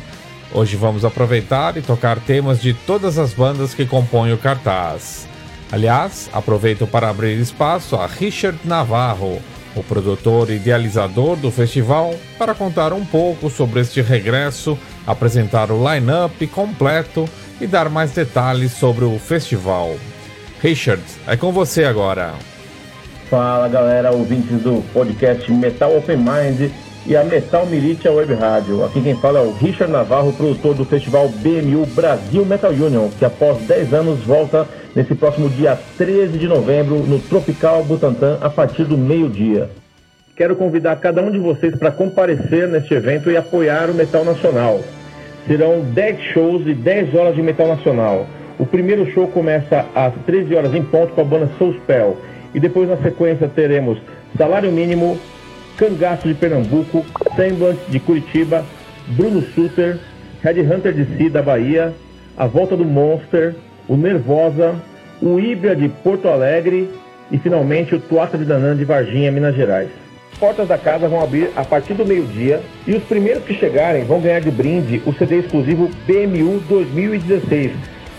Hoje 0.53 0.76
vamos 0.76 1.03
aproveitar 1.03 1.76
e 1.78 1.82
tocar 1.82 2.19
temas 2.19 2.61
de 2.61 2.76
todas 2.76 3.17
as 3.17 3.34
bandas 3.34 3.74
que 3.74 3.88
compõem 3.88 4.32
o 4.32 4.38
cartaz. 4.38 5.28
Aliás, 5.71 6.30
aproveito 6.32 6.86
para 6.86 7.09
abrir 7.09 7.39
espaço 7.39 7.95
a 7.95 8.05
Richard 8.05 8.59
Navarro, 8.63 9.41
o 9.76 9.84
produtor 9.84 10.49
idealizador 10.49 11.36
do 11.36 11.51
festival, 11.51 12.13
para 12.38 12.53
contar 12.53 12.93
um 12.93 13.05
pouco 13.05 13.49
sobre 13.49 13.82
este 13.82 14.01
regresso, 14.01 14.78
apresentar 15.05 15.71
o 15.71 15.91
line-up 15.91 16.45
completo 16.47 17.28
e 17.59 17.67
dar 17.67 17.89
mais 17.89 18.11
detalhes 18.11 18.74
sobre 18.74 19.05
o 19.05 19.17
festival. 19.19 19.95
Richard, 20.61 21.03
é 21.28 21.36
com 21.36 21.51
você 21.51 21.84
agora. 21.84 22.34
Fala 23.30 23.67
galera, 23.67 24.11
ouvintes 24.11 24.61
do 24.61 24.84
podcast 24.93 25.51
Metal 25.51 25.97
Open 25.97 26.17
Mind 26.17 26.71
e 27.06 27.16
a 27.16 27.24
Metal 27.24 27.66
Militia 27.66 28.12
Web 28.12 28.34
Rádio. 28.34 28.84
Aqui 28.86 29.01
quem 29.01 29.16
fala 29.16 29.39
é 29.39 29.41
o 29.41 29.51
Richard 29.51 29.91
Navarro, 29.91 30.34
produtor 30.34 30.74
do 30.74 30.86
festival 30.86 31.28
BMU 31.28 31.86
Brasil 31.88 32.45
Metal 32.45 32.72
Union, 32.72 33.10
que 33.18 33.26
após 33.26 33.58
10 33.64 33.93
anos 33.93 34.20
volta 34.22 34.68
nesse 34.95 35.14
próximo 35.14 35.49
dia 35.49 35.78
13 35.97 36.38
de 36.38 36.47
novembro 36.47 36.99
no 36.99 37.20
Tropical 37.20 37.84
Butantã 37.84 38.38
a 38.41 38.49
partir 38.49 38.86
do 38.86 38.97
meio-dia. 38.97 39.70
Quero 40.36 40.56
convidar 40.56 40.95
cada 40.95 41.22
um 41.22 41.30
de 41.30 41.39
vocês 41.39 41.76
para 41.76 41.91
comparecer 41.91 42.68
neste 42.68 42.93
evento 42.93 43.30
e 43.30 43.38
apoiar 43.38 43.89
o 43.89 43.93
metal 43.93 44.24
nacional. 44.24 44.80
Serão 45.45 45.82
10 45.82 46.22
shows 46.34 46.66
e 46.66 46.74
10 46.74 47.14
horas 47.14 47.36
de 47.36 47.41
metal 47.41 47.68
nacional. 47.68 48.26
O 48.58 48.66
primeiro 48.66 49.12
show 49.12 49.28
começa 49.28 49.86
às 49.93 50.14
13 50.26 50.56
horas 50.56 50.74
em 50.74 50.84
ponto 50.84 51.14
com 51.14 51.22
a 51.22 51.26
banda 51.26 51.49
Soulspell. 51.58 52.18
E 52.54 52.60
depois 52.60 52.88
na 52.88 52.97
sequência 52.97 53.49
teremos 53.54 53.97
Salário 54.38 54.72
Mínimo, 54.72 55.20
Cangaço 55.78 56.28
de 56.28 56.34
Pernambuco, 56.34 57.05
Semblant 57.36 57.78
de 57.89 57.99
Curitiba, 57.99 58.63
Bruno 59.07 59.41
Suter, 59.41 59.97
Red 60.41 60.61
Hunter 60.61 60.93
de 60.93 61.05
Si 61.17 61.30
da 61.30 61.41
Bahia, 61.41 61.93
A 62.38 62.45
Volta 62.45 62.78
do 62.78 62.86
Monster, 62.86 63.55
o 63.88 63.95
Nervosa, 63.95 64.76
o 65.21 65.39
Ibra 65.39 65.76
de 65.76 65.89
Porto 65.89 66.28
Alegre 66.28 66.89
e 67.32 67.38
finalmente 67.38 67.95
o 67.95 67.99
Tuata 67.99 68.38
de 68.38 68.45
Danã 68.45 68.76
de 68.76 68.86
Varginha, 68.86 69.32
Minas 69.32 69.55
Gerais. 69.55 69.89
As 70.32 70.39
portas 70.39 70.67
da 70.67 70.78
casa 70.78 71.07
vão 71.07 71.24
abrir 71.24 71.49
a 71.55 71.63
partir 71.63 71.93
do 71.93 72.05
meio-dia 72.05 72.59
e 72.86 72.93
os 72.93 73.03
primeiros 73.03 73.43
que 73.43 73.53
chegarem 73.53 74.03
vão 74.03 74.19
ganhar 74.19 74.41
de 74.41 74.51
brinde 74.51 75.01
o 75.05 75.13
CD 75.13 75.39
exclusivo 75.39 75.89
BMU 76.05 76.59
2016, 76.67 77.71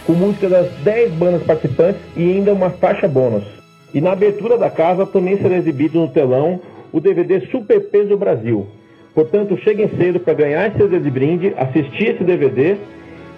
com 0.06 0.12
música 0.12 0.48
das 0.48 0.70
10 0.82 1.12
bandas 1.12 1.42
participantes 1.42 2.00
e 2.16 2.22
ainda 2.22 2.52
uma 2.52 2.70
faixa 2.70 3.06
bônus. 3.06 3.44
E 3.92 4.00
na 4.00 4.12
abertura 4.12 4.56
da 4.56 4.70
casa 4.70 5.06
também 5.06 5.36
será 5.36 5.56
exibido 5.56 6.00
no 6.00 6.08
telão 6.08 6.60
o 6.94 7.00
DVD 7.00 7.40
Super 7.50 7.80
Peso 7.90 8.16
Brasil. 8.16 8.68
Portanto, 9.12 9.58
cheguem 9.64 9.90
cedo 9.98 10.20
para 10.20 10.32
ganhar 10.32 10.68
esse 10.68 10.78
CD 10.78 11.00
de 11.00 11.10
brinde, 11.10 11.52
assistir 11.58 12.14
esse 12.14 12.22
DVD 12.22 12.76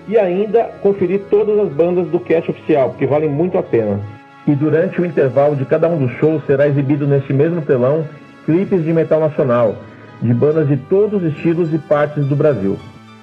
e 0.07 0.19
ainda 0.19 0.65
conferir 0.83 1.23
todas 1.31 1.59
as 1.59 1.73
bandas 1.73 2.07
do 2.09 2.21
cast 2.21 2.51
oficial, 2.51 2.91
porque 2.91 3.07
valem 3.07 3.31
muito 3.31 3.57
a 3.57 3.63
pena. 3.63 3.99
E 4.47 4.55
durante 4.55 5.01
o 5.01 5.07
intervalo 5.07 5.57
de 5.57 5.65
cada 5.65 5.89
um 5.89 5.97
dos 5.97 6.13
shows 6.19 6.45
será 6.45 6.69
exibido 6.69 7.07
neste 7.07 7.33
mesmo 7.33 7.63
telão 7.63 8.05
clipes 8.45 8.85
de 8.85 8.93
metal 8.93 9.21
nacional, 9.21 9.75
de 10.21 10.35
bandas 10.35 10.69
de 10.69 10.77
todos 10.77 11.23
os 11.23 11.33
estilos 11.33 11.73
e 11.73 11.79
partes 11.79 12.27
do 12.27 12.37
Brasil. 12.37 12.77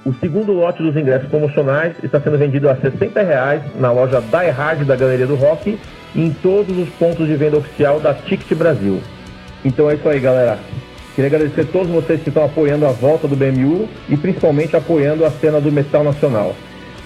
O 0.04 0.14
segundo 0.16 0.52
lote 0.52 0.82
dos 0.82 0.98
ingressos 0.98 1.30
promocionais 1.30 1.94
está 2.04 2.20
sendo 2.20 2.40
vendido 2.40 2.68
a 2.70 2.76
60 2.76 3.22
reais 3.22 3.62
na 3.80 3.92
loja 3.92 4.20
Die 4.20 4.50
Hard 4.50 4.84
da 4.84 4.96
Galeria 4.96 5.28
do 5.28 5.36
Rock 5.36 5.78
e 6.16 6.26
em 6.26 6.34
todos 6.34 6.76
os 6.76 6.90
pontos 6.90 7.28
de 7.28 7.36
venda 7.36 7.58
oficial 7.58 8.00
da 8.00 8.16
Ticket 8.16 8.58
Brasil. 8.58 9.00
Então 9.64 9.90
é 9.90 9.96
isso 9.96 10.08
aí, 10.08 10.20
galera. 10.20 10.60
Queria 11.16 11.28
agradecer 11.28 11.62
a 11.62 11.66
todos 11.66 11.90
vocês 11.90 12.22
que 12.22 12.30
estão 12.30 12.44
apoiando 12.44 12.88
a 12.88 12.92
volta 12.92 13.28
do 13.28 13.36
BMU 13.36 13.88
e 14.10 14.18
principalmente 14.18 14.76
apoiando 14.76 15.24
a 15.26 15.32
cena 15.32 15.62
do 15.62 15.72
metal 15.72 16.04
nacional. 16.04 16.56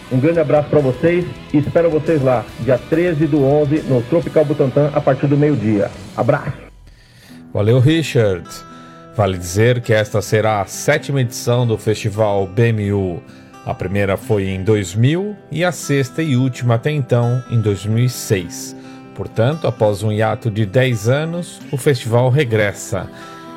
Um 0.10 0.20
grande 0.20 0.40
abraço 0.40 0.70
para 0.70 0.80
vocês 0.80 1.26
e 1.54 1.58
espero 1.58 1.90
vocês 1.90 2.22
lá, 2.22 2.46
dia 2.62 2.78
13 2.78 3.28
do 3.28 3.44
11, 3.44 3.82
no 3.82 4.02
Tropical 4.04 4.46
Butantã, 4.46 4.90
a 4.94 5.02
partir 5.02 5.28
do 5.28 5.36
meio-dia. 5.36 5.92
Abraço! 6.16 6.54
Valeu, 7.54 7.80
Richard. 7.80 8.48
Vale 9.16 9.38
dizer 9.38 9.82
que 9.82 9.92
esta 9.92 10.22
será 10.22 10.62
a 10.62 10.66
sétima 10.66 11.20
edição 11.20 11.68
do 11.68 11.78
festival 11.78 12.48
BMU. 12.48 13.22
A 13.66 13.74
primeira 13.74 14.16
foi 14.16 14.48
em 14.48 14.64
2000 14.64 15.36
e 15.52 15.66
a 15.66 15.74
sexta 15.74 16.24
e 16.24 16.38
última 16.38 16.76
até 16.76 16.92
então 16.92 17.44
em 17.50 17.60
2006. 17.60 18.76
Portanto, 19.18 19.66
após 19.66 20.04
um 20.04 20.12
hiato 20.12 20.52
de 20.52 20.64
10 20.64 21.10
anos, 21.10 21.60
o 21.72 21.78
festival 21.78 22.30
regressa. 22.30 23.10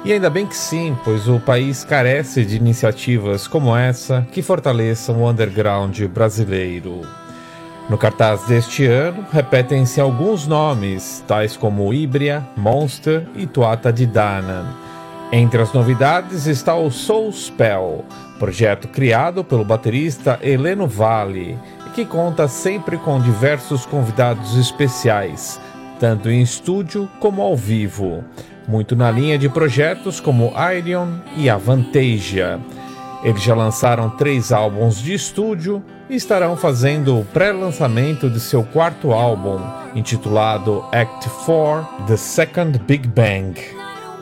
E 0.02 0.10
ainda 0.10 0.30
bem 0.30 0.46
que 0.46 0.56
sim, 0.56 0.96
pois 1.04 1.28
o 1.28 1.38
país 1.38 1.84
carece 1.84 2.46
de 2.46 2.56
iniciativas 2.56 3.46
como 3.46 3.76
essa 3.76 4.26
que 4.32 4.40
fortaleçam 4.40 5.22
o 5.22 5.28
underground 5.28 6.00
brasileiro. 6.04 7.02
No 7.90 7.98
cartaz 7.98 8.42
deste 8.44 8.86
ano, 8.86 9.26
repetem-se 9.30 10.00
alguns 10.00 10.46
nomes, 10.46 11.22
tais 11.28 11.58
como 11.58 11.92
Ibria, 11.92 12.42
Monster 12.56 13.26
e 13.34 13.46
Tuata 13.46 13.92
de 13.92 14.06
Danann. 14.06 14.64
Entre 15.30 15.60
as 15.60 15.74
novidades 15.74 16.46
está 16.46 16.74
o 16.74 16.90
Soul 16.90 17.30
Spell, 17.32 18.04
projeto 18.38 18.88
criado 18.88 19.44
pelo 19.44 19.64
baterista 19.64 20.38
Heleno 20.42 20.86
Vale, 20.86 21.58
que 21.90 22.04
conta 22.04 22.48
sempre 22.48 22.96
com 22.96 23.20
diversos 23.20 23.84
convidados 23.84 24.56
especiais, 24.56 25.60
tanto 25.98 26.30
em 26.30 26.40
estúdio 26.40 27.08
como 27.18 27.42
ao 27.42 27.56
vivo, 27.56 28.24
muito 28.66 28.94
na 28.94 29.10
linha 29.10 29.36
de 29.36 29.48
projetos 29.48 30.20
como 30.20 30.52
Iron 30.76 31.18
e 31.36 31.50
Avantasia. 31.50 32.60
Eles 33.22 33.42
já 33.42 33.54
lançaram 33.54 34.08
três 34.10 34.50
álbuns 34.50 34.98
de 35.02 35.12
estúdio 35.12 35.84
e 36.08 36.16
estarão 36.16 36.56
fazendo 36.56 37.18
o 37.18 37.24
pré-lançamento 37.24 38.30
de 38.30 38.40
seu 38.40 38.62
quarto 38.62 39.12
álbum, 39.12 39.60
intitulado 39.94 40.84
Act 40.92 41.28
4 41.44 42.06
The 42.06 42.16
Second 42.16 42.78
Big 42.86 43.06
Bang. 43.08 43.60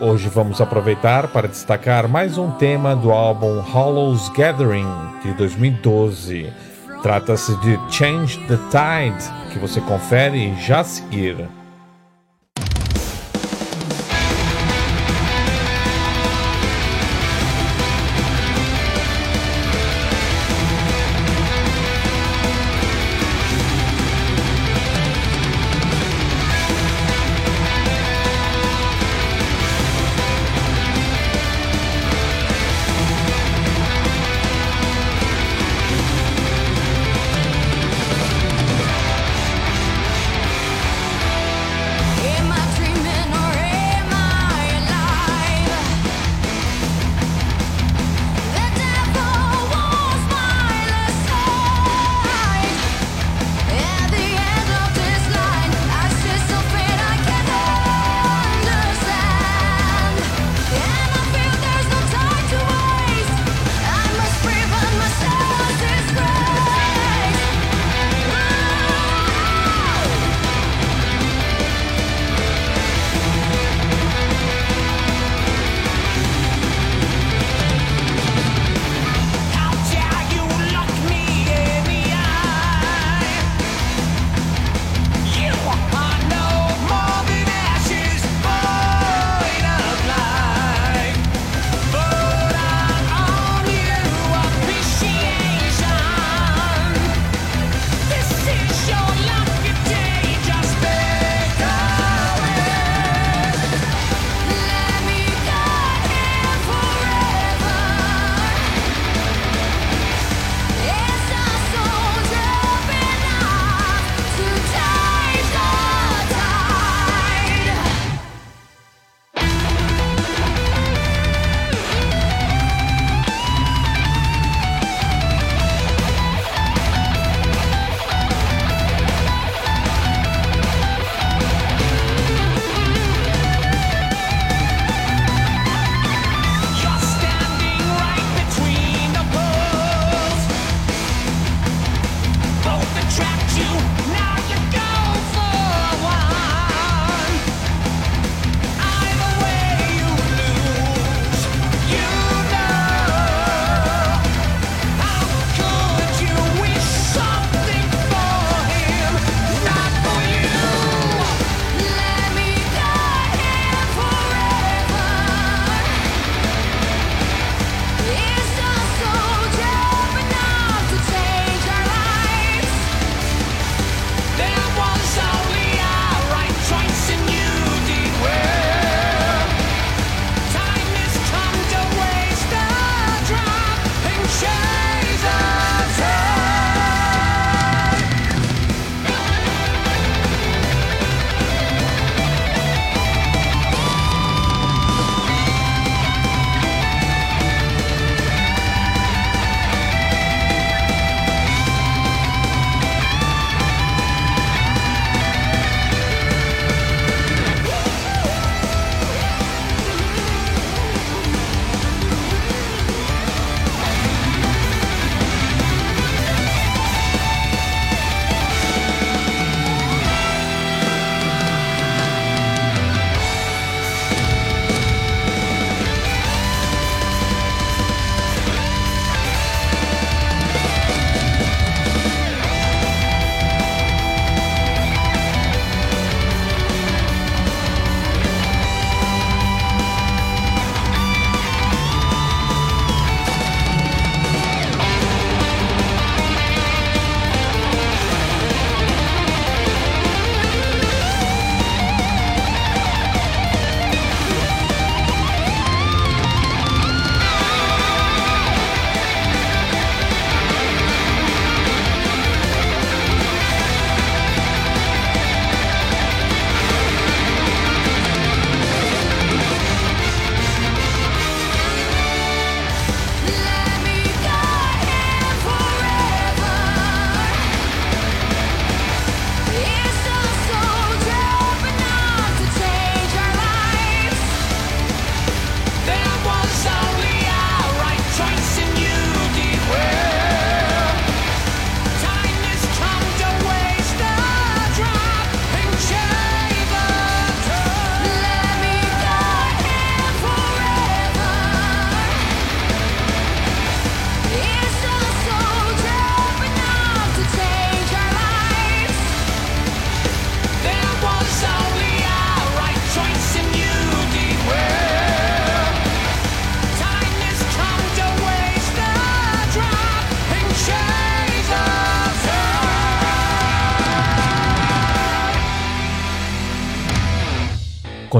Hoje 0.01 0.28
vamos 0.28 0.61
aproveitar 0.61 1.28
para 1.28 1.49
destacar 1.49 2.09
mais 2.09 2.39
um 2.39 2.51
tema 2.53 2.95
do 2.97 3.11
álbum 3.11 3.61
Hollow's 3.61 4.28
Gathering, 4.31 4.86
de 5.23 5.32
2012. 5.35 6.68
Trata-se 7.03 7.55
de 7.59 7.79
Change 7.91 8.39
the 8.47 8.57
Tide, 8.70 9.53
que 9.53 9.59
você 9.59 9.81
confere 9.81 10.55
já 10.57 10.81
a 10.81 10.85
seguir. 10.85 11.49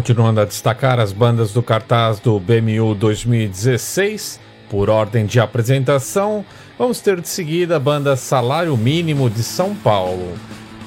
Continuando 0.09 0.41
a 0.41 0.47
destacar 0.47 0.99
as 0.99 1.13
bandas 1.13 1.53
do 1.53 1.63
cartaz 1.63 2.19
do 2.19 2.41
BMU 2.41 2.95
2016, 2.95 4.41
por 4.71 4.89
ordem 4.89 5.27
de 5.27 5.39
apresentação, 5.39 6.47
vamos 6.79 6.99
ter 7.03 7.21
de 7.21 7.29
seguida 7.29 7.77
a 7.77 7.79
banda 7.79 8.17
Salário 8.17 8.75
Mínimo 8.75 9.29
de 9.29 9.43
São 9.43 9.75
Paulo. 9.75 10.33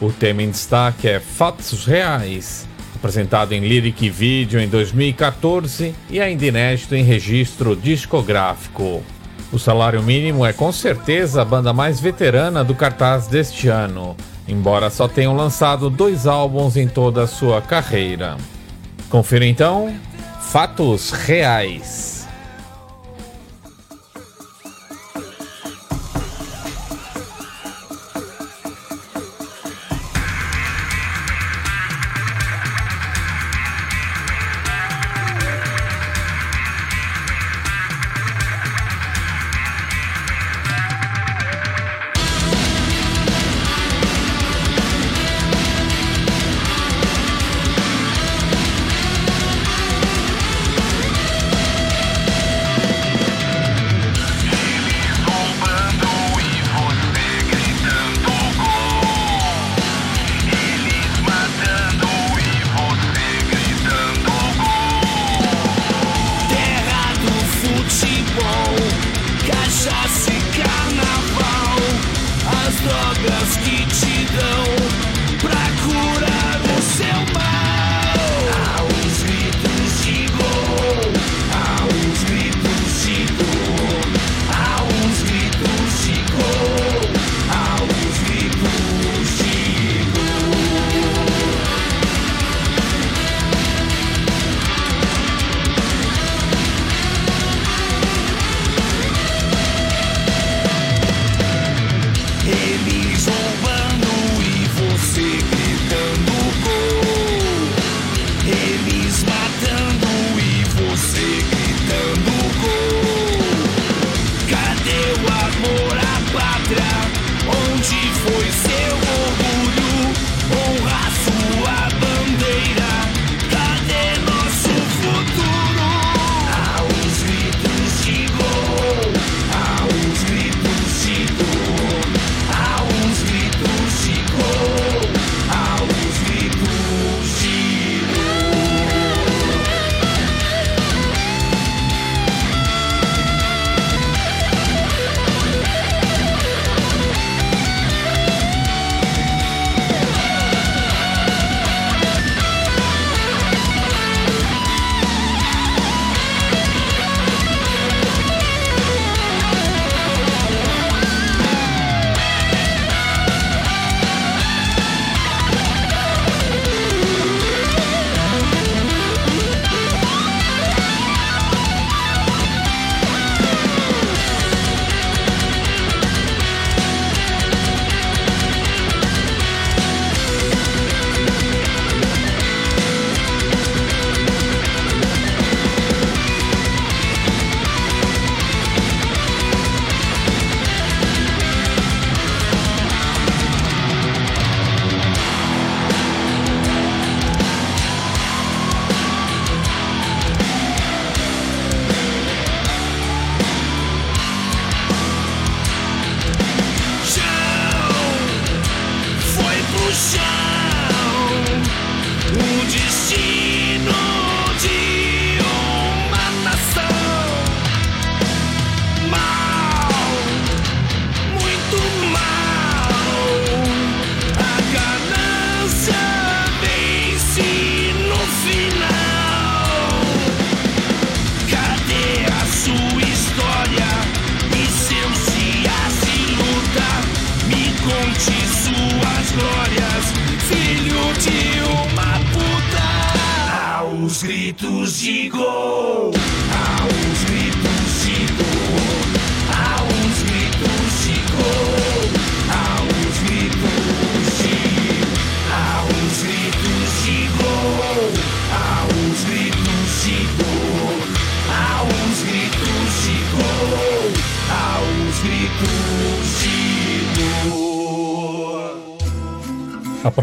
O 0.01 0.11
tema 0.11 0.41
em 0.41 0.49
destaque 0.49 1.07
é 1.07 1.19
Fatos 1.19 1.85
Reais, 1.85 2.67
apresentado 2.95 3.51
em 3.51 3.59
lyric 3.59 4.09
vídeo 4.09 4.59
em 4.59 4.67
2014 4.67 5.93
e 6.09 6.19
ainda 6.19 6.47
inédito 6.47 6.95
em 6.95 7.03
registro 7.03 7.75
discográfico. 7.75 9.03
O 9.53 9.59
Salário 9.59 10.01
Mínimo 10.01 10.43
é 10.43 10.51
com 10.51 10.71
certeza 10.71 11.43
a 11.43 11.45
banda 11.45 11.71
mais 11.71 11.99
veterana 11.99 12.63
do 12.63 12.73
cartaz 12.73 13.27
deste 13.27 13.67
ano, 13.67 14.17
embora 14.47 14.89
só 14.89 15.07
tenham 15.07 15.35
lançado 15.35 15.91
dois 15.91 16.25
álbuns 16.25 16.75
em 16.75 16.87
toda 16.87 17.21
a 17.21 17.27
sua 17.27 17.61
carreira. 17.61 18.35
Confira 19.11 19.45
então 19.45 19.93
Fatos 20.39 21.11
Reais. 21.11 22.20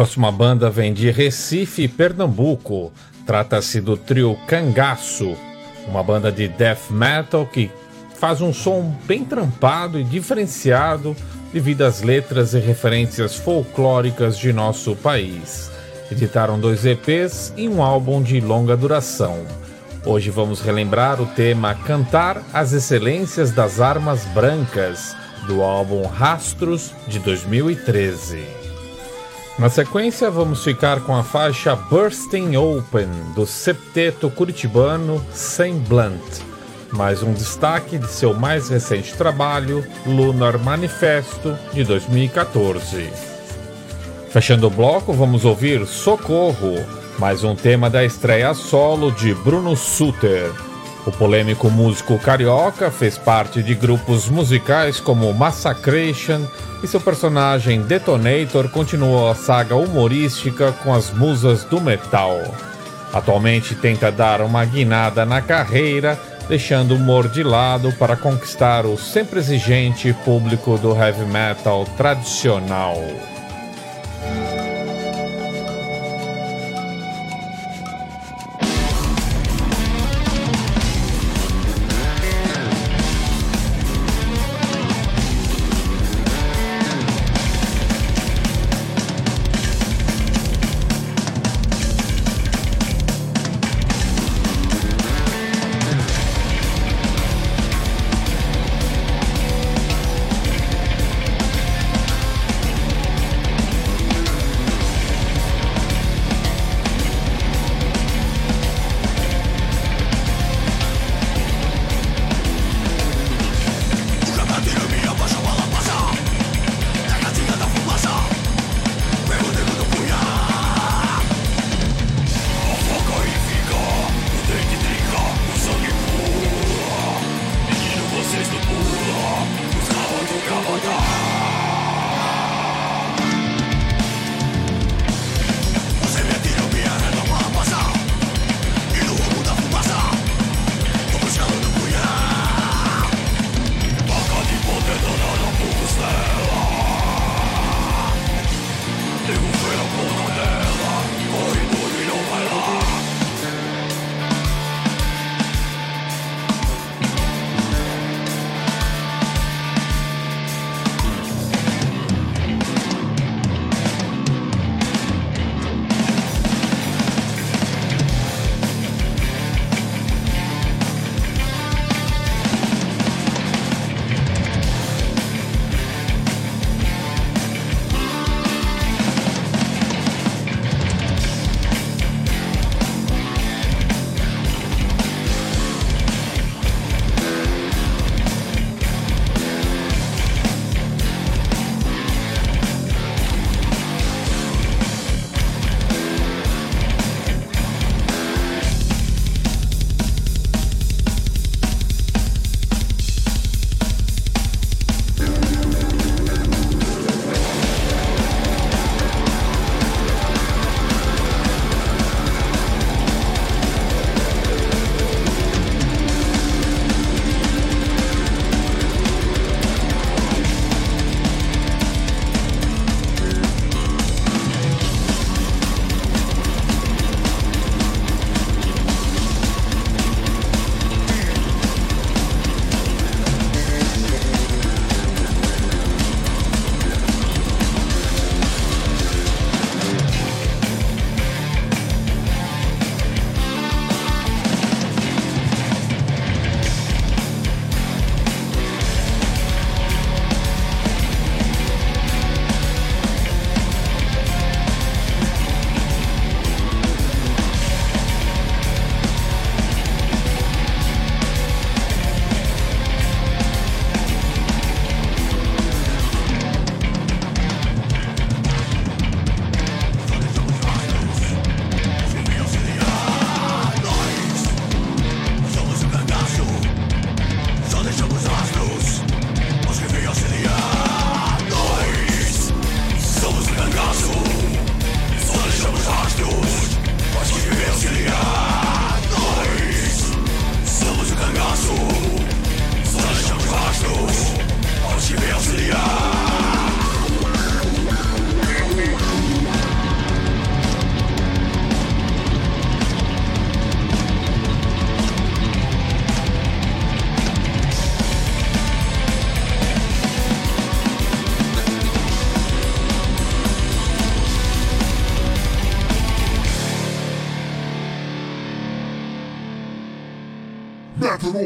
Próxima 0.08 0.32
banda 0.32 0.70
vem 0.70 0.94
de 0.94 1.10
Recife, 1.10 1.86
Pernambuco. 1.86 2.90
Trata-se 3.26 3.78
do 3.78 3.94
trio 3.94 4.38
Cangaço, 4.46 5.36
uma 5.86 6.02
banda 6.02 6.32
de 6.32 6.48
death 6.48 6.90
metal 6.90 7.44
que 7.44 7.70
faz 8.18 8.40
um 8.40 8.50
som 8.50 8.96
bem 9.06 9.22
trampado 9.22 10.00
e 10.00 10.04
diferenciado 10.04 11.14
devido 11.52 11.82
às 11.82 12.00
letras 12.00 12.54
e 12.54 12.58
referências 12.58 13.36
folclóricas 13.36 14.38
de 14.38 14.50
nosso 14.50 14.96
país. 14.96 15.70
editaram 16.10 16.58
dois 16.58 16.86
EPs 16.86 17.52
e 17.54 17.68
um 17.68 17.82
álbum 17.82 18.22
de 18.22 18.40
longa 18.40 18.74
duração. 18.78 19.44
Hoje 20.06 20.30
vamos 20.30 20.62
relembrar 20.62 21.20
o 21.20 21.26
tema 21.26 21.74
Cantar 21.74 22.42
as 22.50 22.72
Excelências 22.72 23.50
das 23.50 23.78
Armas 23.78 24.24
Brancas, 24.32 25.14
do 25.46 25.62
álbum 25.62 26.06
Rastros 26.06 26.94
de 27.06 27.18
2013. 27.18 28.67
Na 29.58 29.68
sequência, 29.68 30.30
vamos 30.30 30.62
ficar 30.62 31.00
com 31.00 31.16
a 31.16 31.24
faixa 31.24 31.74
Bursting 31.74 32.54
Open, 32.54 33.08
do 33.34 33.44
septeto 33.44 34.30
curitibano 34.30 35.20
Sem 35.32 35.80
Blunt, 35.80 36.22
mais 36.92 37.24
um 37.24 37.32
destaque 37.32 37.98
de 37.98 38.06
seu 38.06 38.32
mais 38.32 38.68
recente 38.68 39.14
trabalho, 39.14 39.84
Lunar 40.06 40.60
Manifesto, 40.60 41.58
de 41.72 41.82
2014. 41.82 43.10
Fechando 44.30 44.68
o 44.68 44.70
bloco, 44.70 45.12
vamos 45.12 45.44
ouvir 45.44 45.84
Socorro, 45.88 46.76
mais 47.18 47.42
um 47.42 47.56
tema 47.56 47.90
da 47.90 48.04
estreia 48.04 48.54
solo 48.54 49.10
de 49.10 49.34
Bruno 49.34 49.74
Suter. 49.74 50.52
O 51.08 51.12
polêmico 51.12 51.70
músico 51.70 52.18
carioca 52.18 52.90
fez 52.90 53.16
parte 53.16 53.62
de 53.62 53.74
grupos 53.74 54.28
musicais 54.28 55.00
como 55.00 55.32
Massacration 55.32 56.46
e 56.82 56.86
seu 56.86 57.00
personagem 57.00 57.80
Detonator 57.80 58.68
continuou 58.68 59.30
a 59.30 59.34
saga 59.34 59.74
humorística 59.74 60.70
com 60.84 60.92
as 60.92 61.10
musas 61.10 61.64
do 61.64 61.80
metal. 61.80 62.38
Atualmente 63.10 63.74
tenta 63.74 64.12
dar 64.12 64.42
uma 64.42 64.62
guinada 64.66 65.24
na 65.24 65.40
carreira, 65.40 66.20
deixando 66.46 66.90
o 66.90 66.96
humor 66.96 67.26
de 67.26 67.42
lado 67.42 67.90
para 67.92 68.14
conquistar 68.14 68.84
o 68.84 68.98
sempre 68.98 69.38
exigente 69.38 70.12
público 70.26 70.76
do 70.76 70.94
heavy 70.94 71.24
metal 71.24 71.86
tradicional. 71.96 72.98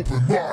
Open 0.02 0.26
Mind. 0.26 0.51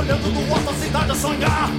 Olhando 0.00 0.32
do 0.32 0.54
alto 0.54 0.70
a 0.70 0.74
cidade 0.74 1.12
a 1.12 1.14
sonhar. 1.14 1.70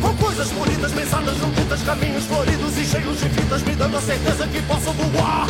Com 0.00 0.16
coisas 0.16 0.50
bonitas, 0.50 0.92
pensadas 0.92 1.36
juntitas, 1.38 1.82
caminhos 1.82 2.24
floridos 2.24 2.76
e 2.76 2.84
cheios 2.84 3.20
de 3.20 3.28
fitas, 3.28 3.62
me 3.62 3.74
dando 3.76 3.96
a 3.96 4.00
certeza 4.00 4.48
que 4.48 4.60
posso 4.62 4.90
voar. 4.92 5.46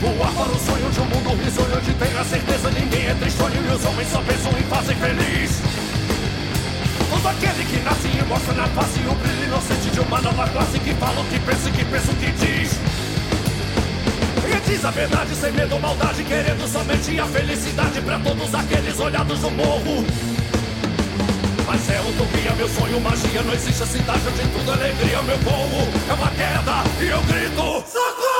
Voar 0.00 0.32
para 0.32 0.50
o 0.50 0.58
sonho 0.58 0.90
de 0.90 1.00
um 1.00 1.04
mundo 1.04 1.44
risonho, 1.44 1.80
tenho 1.98 2.20
a 2.20 2.24
certeza 2.24 2.70
ninguém 2.70 3.06
é 3.06 3.14
tristonho 3.14 3.62
e 3.64 3.74
os 3.74 3.84
homens 3.84 4.08
só 4.10 4.20
pensam 4.22 4.50
em 4.58 4.62
fazer 4.64 4.94
feliz. 4.96 5.62
Todo 7.10 7.28
aquele 7.28 7.64
que 7.64 7.78
nasce 7.84 8.08
e 8.08 8.24
mostra 8.26 8.54
na 8.54 8.66
face 8.68 8.98
o 9.00 9.14
brilho 9.14 9.44
inocente 9.44 9.90
de 9.90 10.00
uma 10.00 10.20
nova 10.20 10.48
classe 10.48 10.78
que 10.80 10.94
fala 10.94 11.20
o 11.20 11.24
que 11.26 11.38
pensa 11.38 11.68
e 11.68 11.72
que 11.72 11.84
pensa 11.84 12.10
o 12.10 12.16
que 12.16 12.30
diz. 12.32 12.89
Diz 14.70 14.84
a 14.84 14.90
verdade 14.92 15.34
sem 15.34 15.50
medo 15.50 15.74
ou 15.74 15.80
maldade, 15.80 16.22
querendo 16.22 16.64
somente 16.68 17.18
a 17.18 17.26
felicidade 17.26 18.00
pra 18.02 18.20
todos 18.20 18.54
aqueles 18.54 19.00
olhados 19.00 19.40
do 19.40 19.50
morro. 19.50 20.04
Mas 21.66 21.90
é 21.90 22.00
utopia, 22.00 22.54
meu 22.56 22.68
sonho, 22.68 23.00
magia, 23.00 23.42
não 23.42 23.52
existe 23.52 23.82
a 23.82 23.86
cidade 23.86 24.20
onde 24.28 24.48
tudo 24.52 24.70
é 24.70 24.74
alegria, 24.74 25.22
meu 25.22 25.38
povo 25.38 25.88
é 26.08 26.12
uma 26.12 26.30
queda 26.30 26.84
e 27.02 27.08
eu 27.08 27.20
grito 27.22 27.88
socorro! 27.90 28.30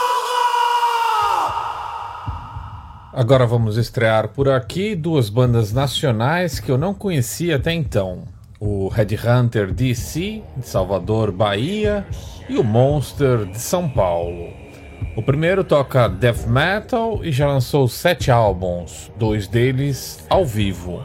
Agora 3.12 3.44
vamos 3.44 3.77
estrear 3.77 4.28
por 4.28 4.48
aqui 4.48 4.94
duas 4.94 5.28
bandas 5.28 5.73
nacionais 5.73 6.61
que 6.61 6.70
eu 6.70 6.78
não 6.78 6.94
conhecia 6.94 7.57
até 7.57 7.73
então. 7.73 8.23
O 8.61 8.86
Headhunter 8.86 9.73
DC, 9.73 10.44
de 10.57 10.69
Salvador, 10.69 11.32
Bahia, 11.32 12.07
e 12.48 12.57
o 12.57 12.62
Monster, 12.62 13.47
de 13.47 13.59
São 13.59 13.89
Paulo. 13.89 14.69
O 15.16 15.22
primeiro 15.22 15.64
toca 15.64 16.09
death 16.09 16.47
metal 16.47 17.20
e 17.24 17.32
já 17.32 17.47
lançou 17.47 17.89
sete 17.89 18.31
álbuns, 18.31 19.10
dois 19.16 19.47
deles 19.47 20.24
ao 20.31 20.44
vivo. 20.44 21.02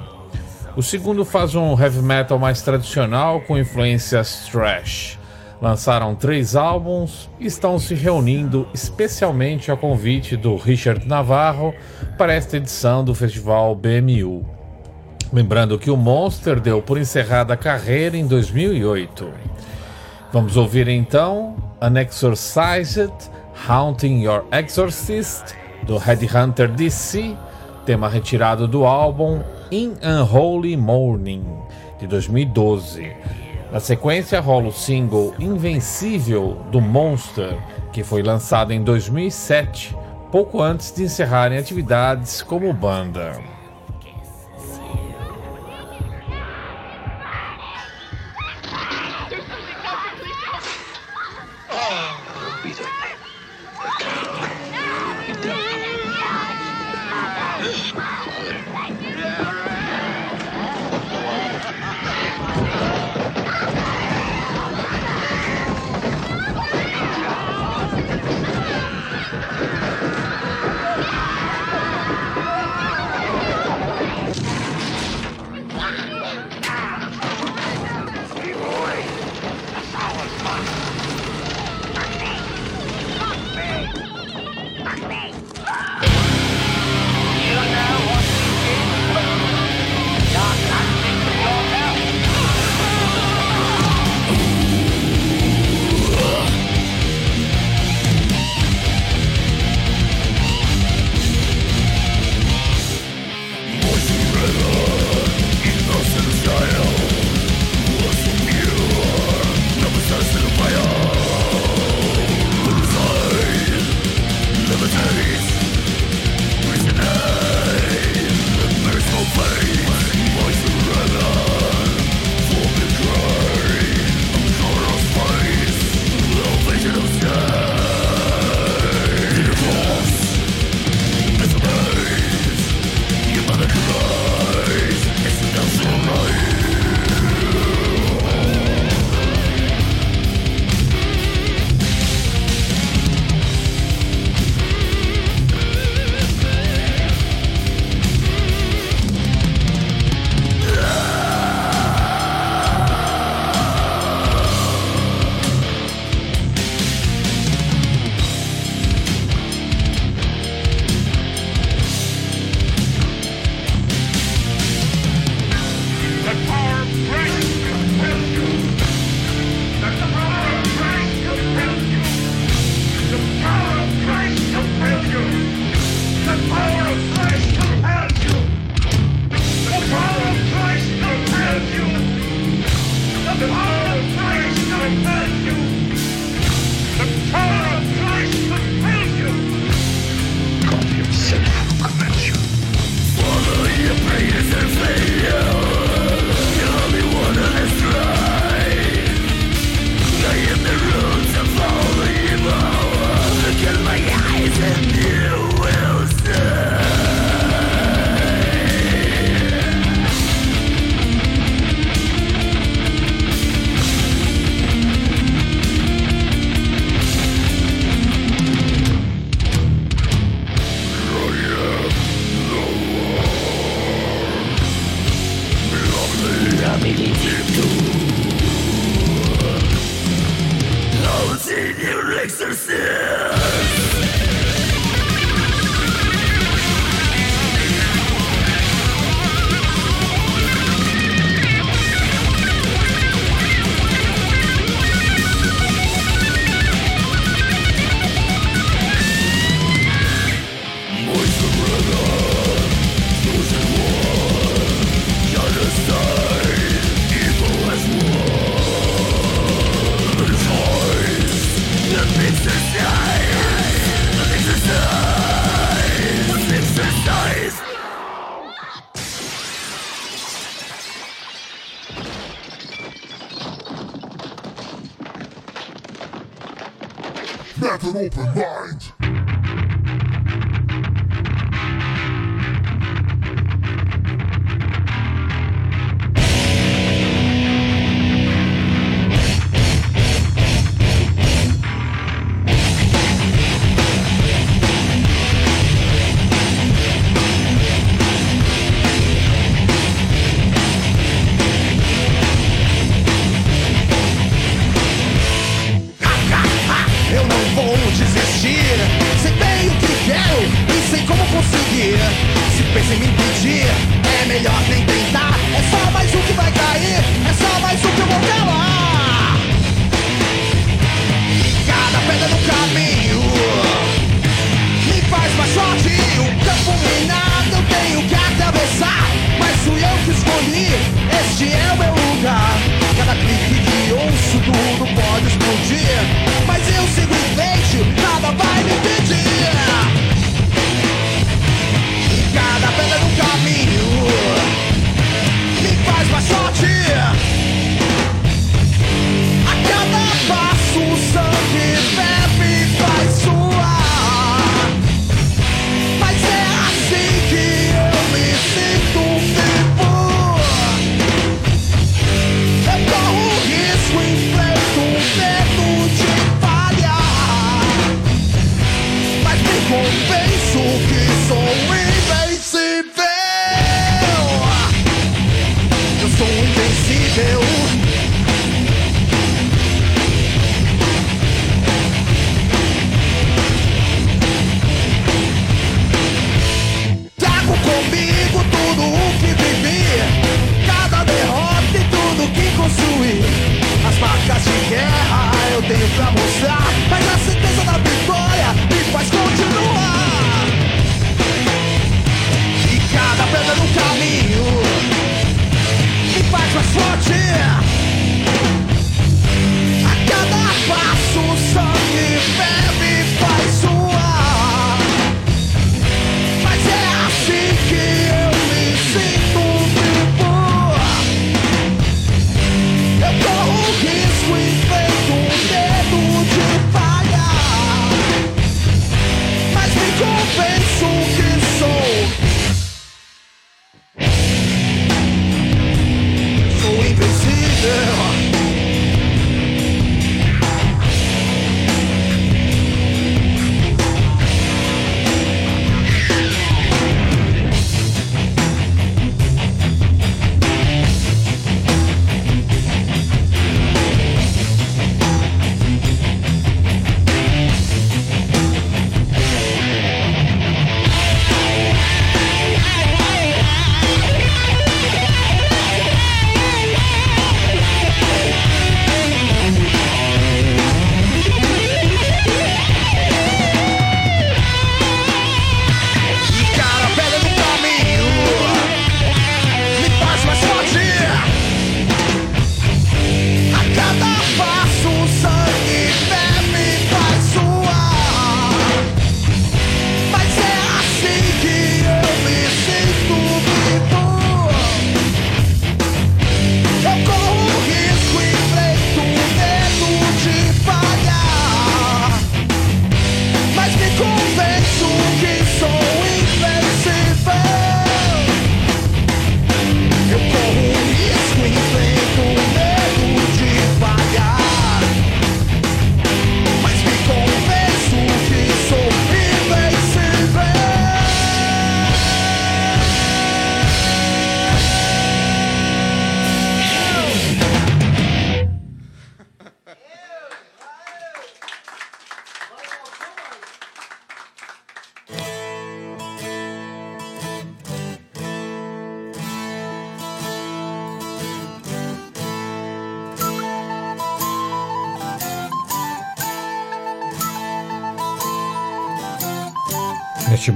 O 0.75 0.83
segundo 0.83 1.23
faz 1.23 1.55
um 1.55 1.79
heavy 1.79 2.01
metal 2.01 2.37
mais 2.37 2.61
tradicional 2.61 3.41
com 3.41 3.57
influências 3.57 4.47
thrash. 4.51 5.17
Lançaram 5.61 6.13
três 6.15 6.55
álbuns 6.55 7.29
e 7.39 7.45
estão 7.45 7.79
se 7.79 7.95
reunindo 7.95 8.67
especialmente 8.73 9.71
a 9.71 9.77
convite 9.77 10.35
do 10.35 10.55
Richard 10.57 11.07
Navarro 11.07 11.73
para 12.17 12.33
esta 12.33 12.57
edição 12.57 13.03
do 13.03 13.15
festival 13.15 13.73
BMU. 13.73 14.45
Lembrando 15.31 15.79
que 15.79 15.89
o 15.89 15.97
Monster 15.97 16.59
deu 16.59 16.81
por 16.81 16.97
encerrada 16.97 17.53
a 17.53 17.57
carreira 17.57 18.15
em 18.15 18.27
2008. 18.27 19.31
Vamos 20.31 20.57
ouvir 20.57 20.87
então 20.89 21.55
Unexorcised 21.81 23.13
Haunting 23.67 24.21
Your 24.23 24.45
Exorcist 24.51 25.55
do 25.83 25.97
Headhunter 25.97 26.67
DC, 26.67 27.35
tema 27.85 28.09
retirado 28.09 28.67
do 28.67 28.85
álbum 28.85 29.41
In 29.71 29.93
Unholy 30.03 30.75
Morning 30.75 31.43
de 31.99 32.07
2012. 32.07 33.11
Na 33.71 33.79
sequência 33.79 34.39
rola 34.39 34.67
o 34.67 34.71
single 34.71 35.33
Invencível 35.39 36.57
do 36.71 36.79
Monster, 36.79 37.57
que 37.91 38.03
foi 38.03 38.21
lançado 38.21 38.71
em 38.71 38.83
2007, 38.83 39.95
pouco 40.31 40.61
antes 40.61 40.91
de 40.91 41.03
encerrarem 41.03 41.57
atividades 41.57 42.41
como 42.41 42.71
banda. 42.73 43.54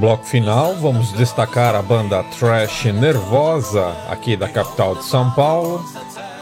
bloco 0.10 0.26
final, 0.26 0.74
vamos 0.74 1.12
destacar 1.12 1.76
a 1.76 1.84
banda 1.84 2.24
Trash 2.24 2.86
Nervosa, 2.86 3.96
aqui 4.10 4.36
da 4.36 4.50
capital 4.50 4.96
de 4.96 5.04
São 5.04 5.30
Paulo, 5.30 5.86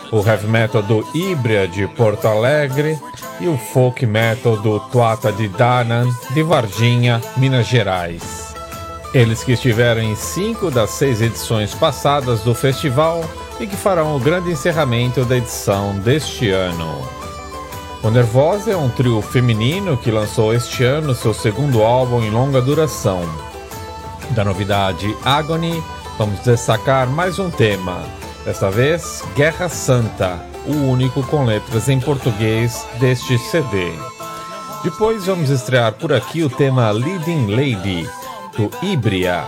o 0.09 0.25
heavy 0.25 0.47
metal 0.47 0.81
do 0.81 1.05
Ibria 1.13 1.67
de 1.67 1.85
Porto 1.85 2.29
Alegre 2.29 2.97
e 3.41 3.47
o 3.49 3.57
folk 3.57 4.05
metal 4.05 4.55
do 4.55 4.79
Tuata 4.79 5.33
de 5.33 5.49
Danan 5.49 6.07
de 6.33 6.43
Varginha, 6.43 7.21
Minas 7.35 7.67
Gerais. 7.67 8.55
Eles 9.13 9.43
que 9.43 9.51
estiveram 9.51 10.01
em 10.01 10.15
cinco 10.15 10.71
das 10.71 10.91
seis 10.91 11.21
edições 11.21 11.73
passadas 11.73 12.39
do 12.43 12.55
festival 12.55 13.21
e 13.59 13.67
que 13.67 13.75
farão 13.75 14.15
o 14.15 14.19
grande 14.19 14.49
encerramento 14.49 15.25
da 15.25 15.35
edição 15.35 15.93
deste 15.99 16.51
ano. 16.51 17.05
O 18.01 18.09
Nervosa 18.09 18.71
é 18.71 18.77
um 18.77 18.87
trio 18.87 19.21
feminino 19.21 19.97
que 19.97 20.09
lançou 20.09 20.53
este 20.53 20.85
ano 20.85 21.13
seu 21.13 21.33
segundo 21.33 21.83
álbum 21.83 22.23
em 22.23 22.29
longa 22.29 22.61
duração. 22.61 23.46
Da 24.37 24.45
novidade 24.45 25.17
Agony, 25.25 25.83
vamos 26.15 26.39
destacar 26.41 27.09
mais 27.09 27.39
um 27.39 27.49
tema, 27.49 28.03
desta 28.45 28.69
vez 28.69 29.23
Guerra 29.35 29.67
Santa, 29.67 30.39
o 30.63 30.91
único 30.91 31.23
com 31.23 31.43
letras 31.43 31.89
em 31.89 31.99
português 31.99 32.85
deste 32.99 33.35
CD. 33.39 33.91
Depois 34.83 35.25
vamos 35.25 35.49
estrear 35.49 35.91
por 35.93 36.13
aqui 36.13 36.43
o 36.43 36.51
tema 36.51 36.91
Leading 36.91 37.47
Lady, 37.47 38.07
do 38.55 38.69
Ibria, 38.85 39.43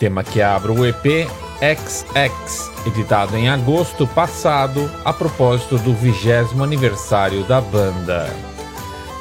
tema 0.00 0.24
que 0.24 0.42
abre 0.42 0.72
o 0.72 0.84
EP 0.84 1.28
XX, 1.60 2.68
editado 2.84 3.36
em 3.36 3.48
agosto 3.48 4.08
passado 4.08 4.90
a 5.04 5.12
propósito 5.12 5.78
do 5.78 5.94
vigésimo 5.94 6.64
aniversário 6.64 7.44
da 7.44 7.60
banda. 7.60 8.51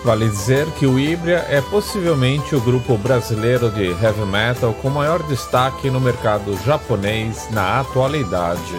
Vale 0.04 0.28
dizer 0.28 0.66
que 0.72 0.88
o 0.88 1.00
Ibria 1.00 1.46
é 1.48 1.62
possivelmente 1.62 2.56
o 2.56 2.62
grupo 2.62 2.98
brasileiro 2.98 3.70
de 3.70 3.86
heavy 3.86 4.26
metal 4.26 4.74
com 4.82 4.90
maior 4.90 5.22
destaque 5.24 5.92
no 5.92 6.02
mercado 6.02 6.58
japonês 6.66 7.48
na 7.52 7.82
atualidade. 7.82 8.76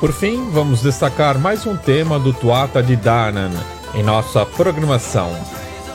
Por 0.00 0.10
fim, 0.10 0.50
vamos 0.50 0.80
destacar 0.80 1.38
mais 1.38 1.66
um 1.66 1.76
tema 1.76 2.18
do 2.18 2.32
Tuata 2.32 2.82
de 2.82 2.96
Danan 2.96 3.50
em 3.94 4.02
nossa 4.02 4.46
programação. 4.46 5.36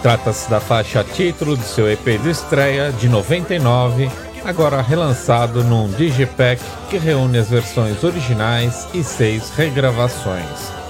Trata-se 0.03 0.47
da 0.51 0.59
faixa 0.59 1.03
título 1.03 1.57
de 1.57 1.63
seu 1.63 1.91
EP 1.91 2.21
de 2.21 2.29
estreia 2.29 2.91
de 2.91 3.09
99, 3.09 4.07
agora 4.43 4.83
relançado 4.83 5.63
num 5.63 5.89
digipack 5.89 6.61
que 6.91 6.99
reúne 6.99 7.39
as 7.39 7.49
versões 7.49 8.03
originais 8.03 8.87
e 8.93 9.03
seis 9.03 9.49
regravações. 9.49 10.84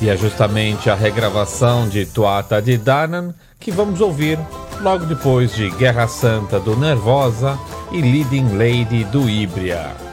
E 0.00 0.08
é 0.08 0.16
justamente 0.16 0.90
a 0.90 0.94
regravação 0.94 1.88
de 1.88 2.04
Tuata 2.04 2.60
de 2.60 2.76
Danan 2.76 3.34
que 3.58 3.70
vamos 3.70 4.00
ouvir 4.00 4.38
logo 4.80 5.06
depois 5.06 5.54
de 5.54 5.70
Guerra 5.70 6.06
Santa 6.06 6.60
do 6.60 6.76
Nervosa 6.76 7.58
e 7.90 8.00
Leading 8.00 8.56
Lady 8.56 9.04
do 9.04 9.28
Ibria. 9.28 10.05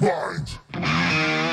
Mind. 0.00 1.49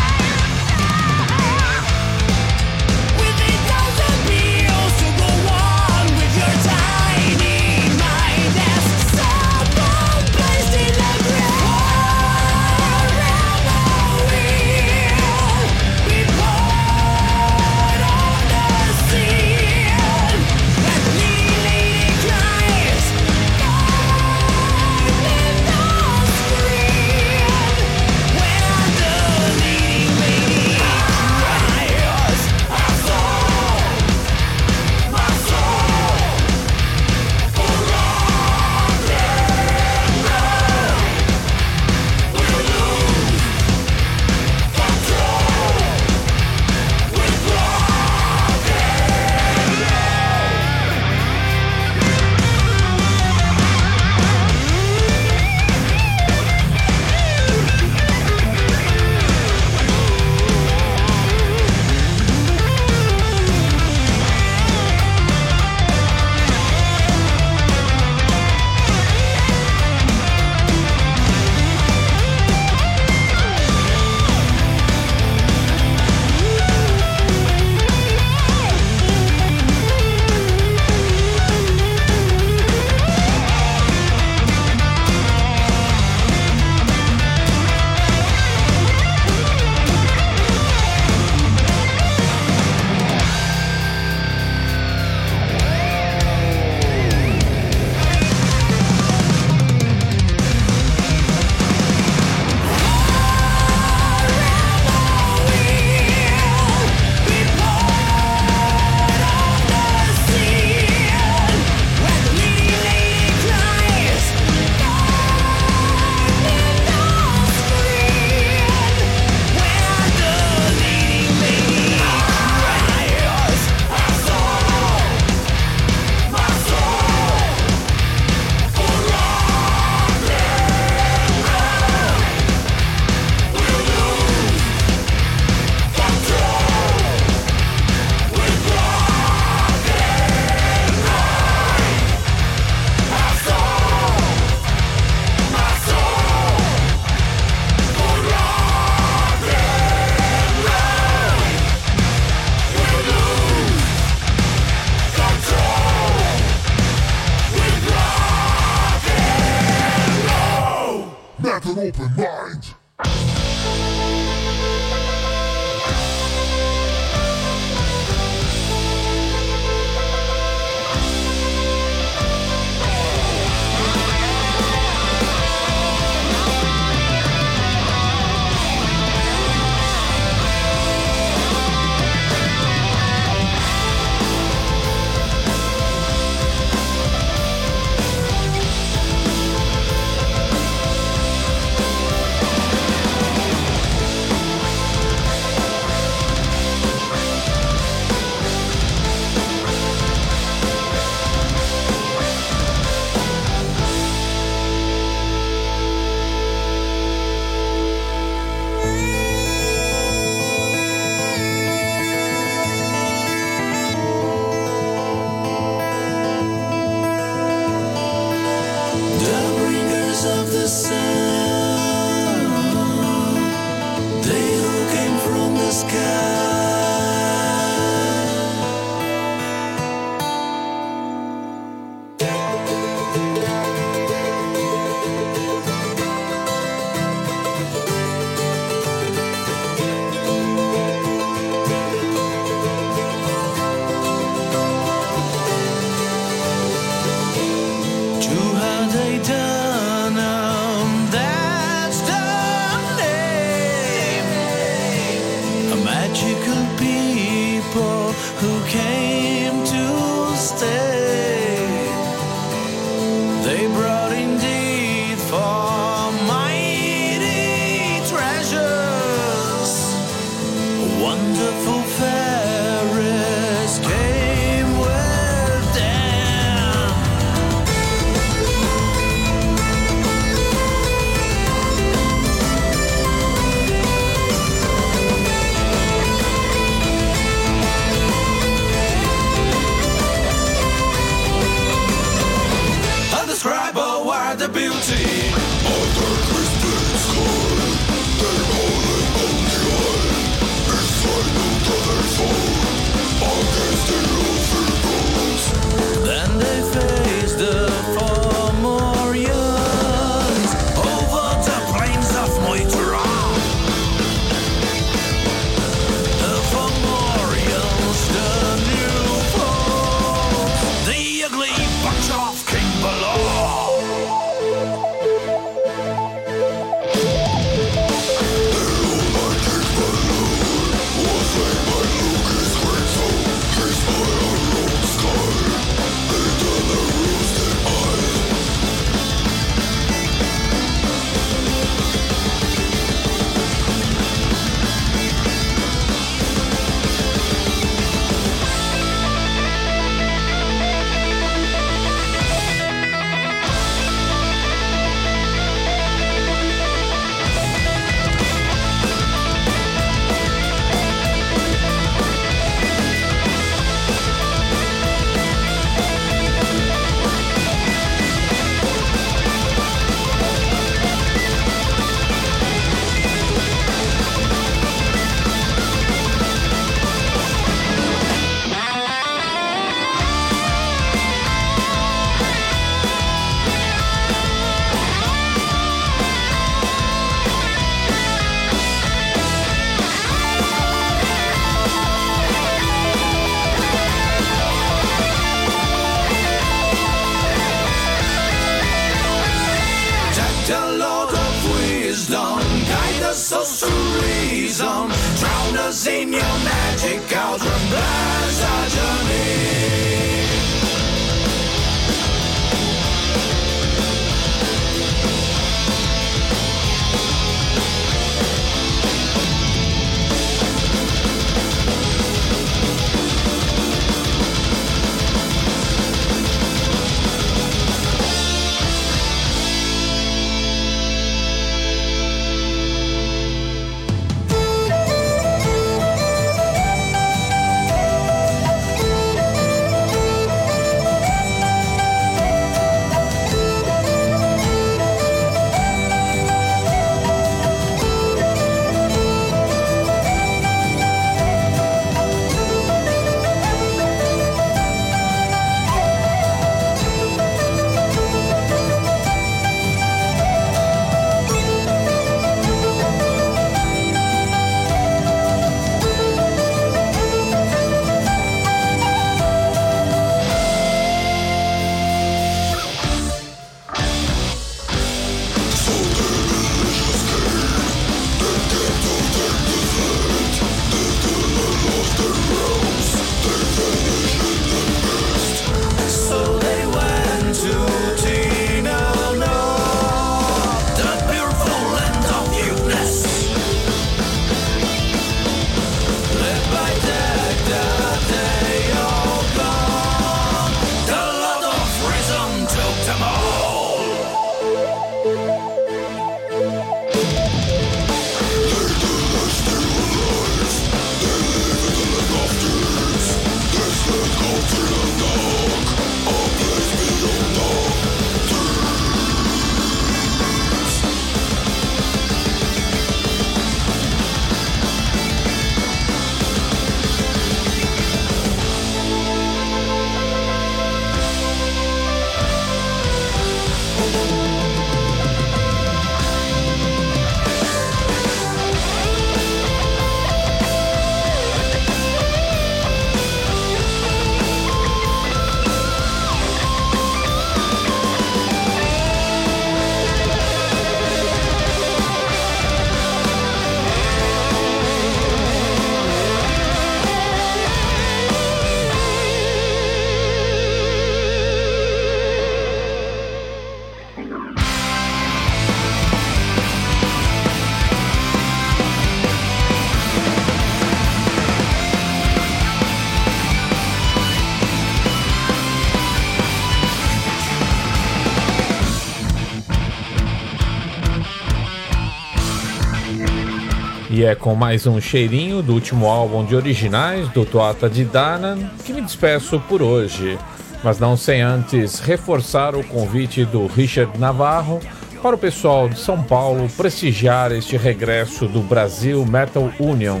E 584.00 584.04
é 584.06 584.14
com 584.14 584.34
mais 584.34 584.66
um 584.66 584.80
cheirinho 584.80 585.42
do 585.42 585.52
último 585.52 585.86
álbum 585.86 586.24
de 586.24 586.34
originais 586.34 587.06
do 587.10 587.26
Toata 587.26 587.68
de 587.68 587.84
Danan 587.84 588.38
que 588.64 588.72
me 588.72 588.80
despeço 588.80 589.38
por 589.40 589.60
hoje. 589.60 590.18
Mas 590.64 590.78
não 590.78 590.96
sem 590.96 591.20
antes 591.20 591.80
reforçar 591.80 592.56
o 592.56 592.64
convite 592.64 593.26
do 593.26 593.46
Richard 593.46 594.00
Navarro 594.00 594.58
para 595.02 595.14
o 595.14 595.18
pessoal 595.18 595.68
de 595.68 595.78
São 595.78 596.02
Paulo 596.02 596.48
prestigiar 596.56 597.30
este 597.30 597.58
regresso 597.58 598.26
do 598.26 598.40
Brasil 598.40 599.04
Metal 599.04 599.52
Union. 599.60 600.00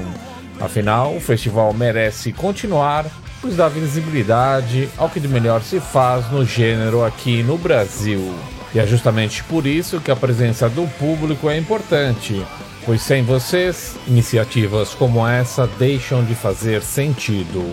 Afinal, 0.58 1.14
o 1.14 1.20
festival 1.20 1.74
merece 1.74 2.32
continuar, 2.32 3.04
pois 3.42 3.56
dá 3.56 3.68
visibilidade 3.68 4.88
ao 4.96 5.10
que 5.10 5.20
de 5.20 5.28
melhor 5.28 5.60
se 5.60 5.78
faz 5.78 6.26
no 6.32 6.42
gênero 6.42 7.04
aqui 7.04 7.42
no 7.42 7.58
Brasil. 7.58 8.32
E 8.74 8.78
é 8.78 8.86
justamente 8.86 9.44
por 9.44 9.66
isso 9.66 10.00
que 10.00 10.10
a 10.10 10.16
presença 10.16 10.70
do 10.70 10.88
público 10.98 11.50
é 11.50 11.58
importante, 11.58 12.42
pois 12.84 13.02
sem 13.02 13.22
vocês, 13.22 13.96
iniciativas 14.06 14.94
como 14.94 15.26
essa 15.26 15.66
deixam 15.78 16.24
de 16.24 16.34
fazer 16.34 16.82
sentido. 16.82 17.64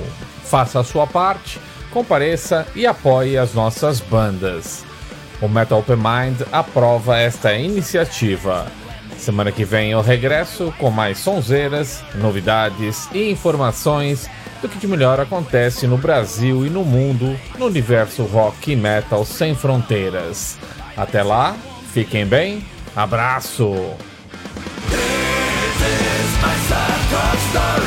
Faça 0.44 0.80
a 0.80 0.84
sua 0.84 1.08
parte, 1.08 1.60
compareça 1.92 2.66
e 2.76 2.86
apoie 2.86 3.38
as 3.38 3.54
nossas 3.54 4.00
bandas. 4.00 4.86
O 5.42 5.48
Metal 5.48 5.80
Open 5.80 5.98
Mind 5.98 6.42
aprova 6.52 7.18
esta 7.18 7.54
iniciativa. 7.54 8.68
Semana 9.18 9.52
que 9.52 9.66
vem 9.66 9.92
eu 9.92 10.02
regresso 10.02 10.74
com 10.78 10.90
mais 10.90 11.18
sonzeiras, 11.18 12.04
novidades 12.16 13.08
e 13.12 13.32
informações 13.32 14.30
do 14.62 14.70
que 14.70 14.78
de 14.78 14.88
melhor 14.88 15.20
acontece 15.20 15.86
no 15.88 15.98
Brasil 15.98 16.66
e 16.66 16.70
no 16.70 16.84
mundo 16.84 17.38
no 17.58 17.66
universo 17.66 18.24
rock 18.24 18.72
e 18.72 18.76
metal 18.76 19.26
sem 19.26 19.56
fronteiras. 19.56 20.58
Até 20.96 21.22
lá, 21.22 21.56
fiquem 21.94 22.26
bem, 22.26 22.66
abraço! 22.96 23.96
story. 27.52 27.87